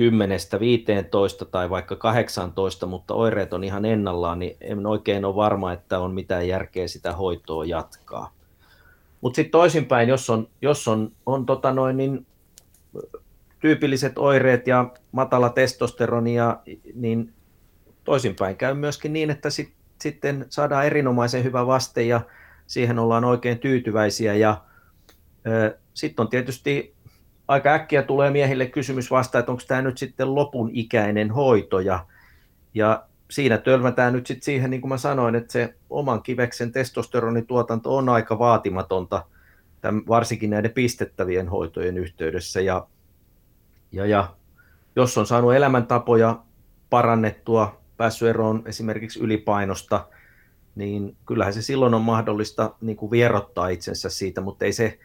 [0.00, 5.98] 10-15 tai vaikka 18, mutta oireet on ihan ennallaan, niin en oikein ole varma, että
[5.98, 8.32] on mitään järkeä sitä hoitoa jatkaa.
[9.20, 12.26] Mutta sitten toisinpäin, jos on, jos on, on tota noin, niin
[13.60, 16.56] tyypilliset oireet ja matala testosteronia,
[16.94, 17.32] niin
[18.04, 22.20] toisinpäin käy myöskin niin, että sit, sitten saadaan erinomaisen hyvä vaste ja
[22.66, 24.34] siihen ollaan oikein tyytyväisiä.
[24.34, 24.64] Ja
[25.94, 26.94] sitten on tietysti
[27.50, 32.06] aika äkkiä tulee miehille kysymys vasta, että onko tämä nyt sitten lopun ikäinen hoito ja,
[32.74, 37.96] ja siinä törmätään nyt sitten siihen, niin kuin mä sanoin, että se oman kiveksen testosteronituotanto
[37.96, 39.24] on aika vaatimatonta,
[39.80, 42.60] tämän, varsinkin näiden pistettävien hoitojen yhteydessä.
[42.60, 42.86] Ja,
[43.92, 44.34] ja, ja
[44.96, 46.42] jos on saanut elämäntapoja
[46.90, 50.08] parannettua, päässyt eroon esimerkiksi ylipainosta,
[50.74, 54.98] niin kyllähän se silloin on mahdollista niin kuin vierottaa itsensä siitä, mutta ei se,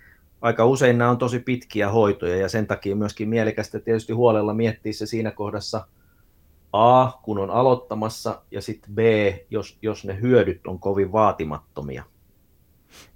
[0.46, 4.94] aika usein nämä on tosi pitkiä hoitoja ja sen takia myöskin mielekästä tietysti huolella miettiä
[4.94, 5.88] se siinä kohdassa
[6.74, 9.00] A, kun on aloittamassa, ja sitten B,
[9.50, 12.04] jos, jos ne hyödyt on kovin vaatimattomia.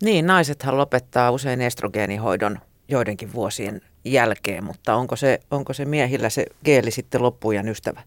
[0.03, 6.45] Niin, naisethan lopettaa usein estrogeenihoidon joidenkin vuosien jälkeen, mutta onko se, onko se miehillä se
[6.65, 8.01] geeli sitten loppujen ystävä?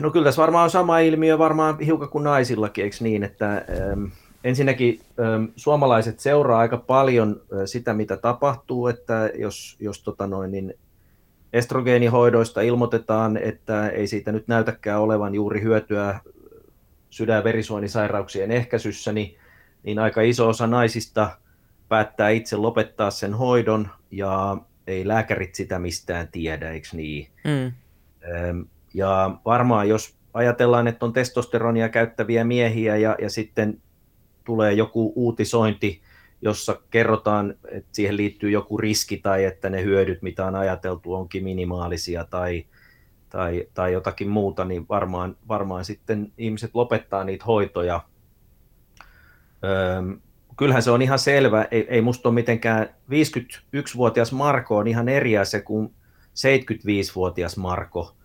[0.00, 4.04] No kyllä tässä varmaan on sama ilmiö varmaan hiukan kuin naisillakin, eikö niin, että ähm,
[4.46, 10.50] ensinnäkin ähm, suomalaiset seuraa aika paljon äh, sitä, mitä tapahtuu, että jos, jos tota noin,
[10.50, 10.74] niin
[11.52, 16.20] estrogeenihoidoista ilmoitetaan, että ei siitä nyt näytäkään olevan juuri hyötyä
[17.10, 19.38] sydän- ja verisuonisairauksien ehkäisyssä, niin,
[19.82, 21.30] niin aika iso osa naisista
[21.88, 27.28] päättää itse lopettaa sen hoidon ja ei lääkärit sitä mistään tiedä, eikö niin?
[27.44, 27.72] Mm.
[28.34, 28.60] Ähm,
[28.94, 33.82] ja varmaan jos ajatellaan, että on testosteronia käyttäviä miehiä ja, ja sitten
[34.46, 36.02] tulee joku uutisointi,
[36.42, 41.44] jossa kerrotaan, että siihen liittyy joku riski tai että ne hyödyt, mitä on ajateltu, onkin
[41.44, 42.64] minimaalisia tai,
[43.28, 48.00] tai, tai jotakin muuta, niin varmaan, varmaan sitten ihmiset lopettaa niitä hoitoja.
[49.64, 50.16] Öö,
[50.56, 55.38] kyllähän se on ihan selvä, ei, ei musta ole mitenkään, 51-vuotias Marko on ihan eri
[55.38, 55.94] asia kuin
[56.36, 58.16] 75-vuotias Marko.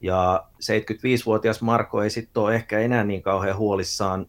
[0.00, 4.26] Ja 75-vuotias Marko ei sitten ole ehkä enää niin kauhean huolissaan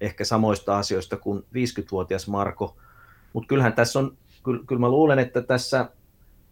[0.00, 2.76] ehkä samoista asioista kuin 50-vuotias Marko.
[3.32, 5.88] Mutta kyllähän tässä on, kyllä, kyllä mä luulen, että tässä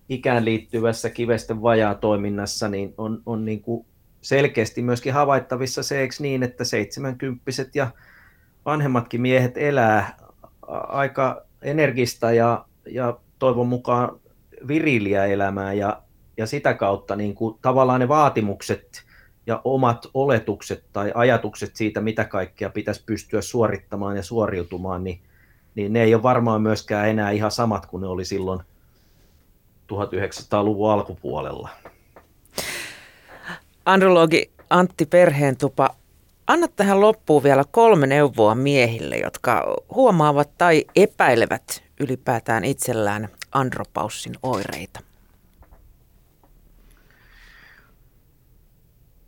[0.08, 3.86] ikään liittyvässä kivesten vajaa toiminnassa niin on, on niin kuin
[4.22, 7.90] selkeästi myöskin havaittavissa se, eikö niin, että seitsemänkymppiset ja
[8.64, 10.16] vanhemmatkin miehet elää
[10.88, 14.20] aika energista ja, ja toivon mukaan
[14.68, 16.02] viriliä elämää ja,
[16.36, 19.04] ja sitä kautta niin kuin tavallaan ne vaatimukset
[19.46, 25.20] ja omat oletukset tai ajatukset siitä, mitä kaikkea pitäisi pystyä suorittamaan ja suoriutumaan, niin,
[25.74, 28.60] niin ne ei ole varmaan myöskään enää ihan samat kuin ne oli silloin
[29.92, 31.68] 1900-luvun alkupuolella.
[33.84, 35.90] Andrologi Antti Perheentupa,
[36.46, 45.00] anna tähän loppuun vielä kolme neuvoa miehille, jotka huomaavat tai epäilevät ylipäätään itsellään andropaussin oireita.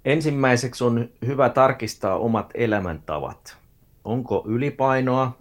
[0.04, 3.56] Ensimmäiseksi on hyvä tarkistaa omat elämäntavat.
[4.04, 5.38] Onko ylipainoa?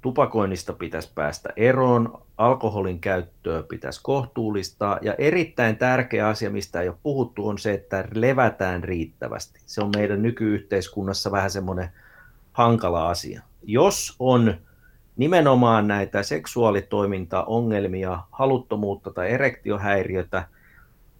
[0.00, 6.96] Tupakoinnista pitäisi päästä eroon, alkoholin käyttöä pitäisi kohtuullistaa ja erittäin tärkeä asia, mistä ei ole
[7.02, 9.60] puhuttu, on se, että levätään riittävästi.
[9.66, 11.88] Se on meidän nykyyhteiskunnassa vähän semmoinen
[12.52, 13.42] hankala asia.
[13.62, 14.54] Jos on
[15.16, 20.44] nimenomaan näitä seksuaalitoimintaongelmia, haluttomuutta tai erektiohäiriötä,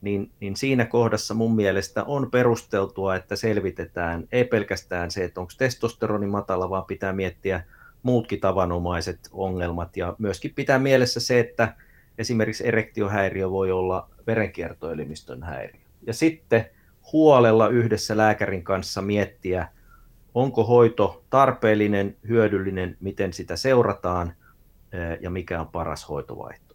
[0.03, 5.53] niin, niin siinä kohdassa mun mielestä on perusteltua, että selvitetään ei pelkästään se, että onko
[5.59, 7.65] testosteroni matala, vaan pitää miettiä
[8.03, 11.75] muutkin tavanomaiset ongelmat ja myöskin pitää mielessä se, että
[12.19, 15.81] esimerkiksi erektiohäiriö voi olla verenkiertoelimistön häiriö.
[16.07, 16.67] Ja sitten
[17.13, 19.69] huolella yhdessä lääkärin kanssa miettiä,
[20.35, 24.35] onko hoito tarpeellinen, hyödyllinen, miten sitä seurataan
[25.21, 26.72] ja mikä on paras hoitovaihtoehto.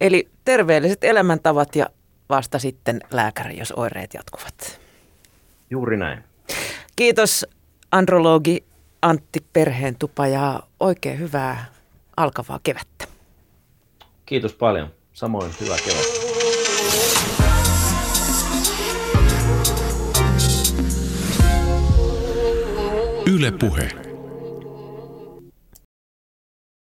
[0.00, 1.86] Eli terveelliset elämäntavat ja
[2.28, 4.80] vasta sitten lääkäri, jos oireet jatkuvat.
[5.70, 6.24] Juuri näin.
[6.96, 7.46] Kiitos
[7.92, 8.64] andrologi
[9.02, 11.64] Antti Perheentupa ja oikein hyvää
[12.16, 13.04] alkavaa kevättä.
[14.26, 14.90] Kiitos paljon.
[15.12, 16.18] Samoin hyvää kevättä.
[23.26, 24.07] Yle Puhe.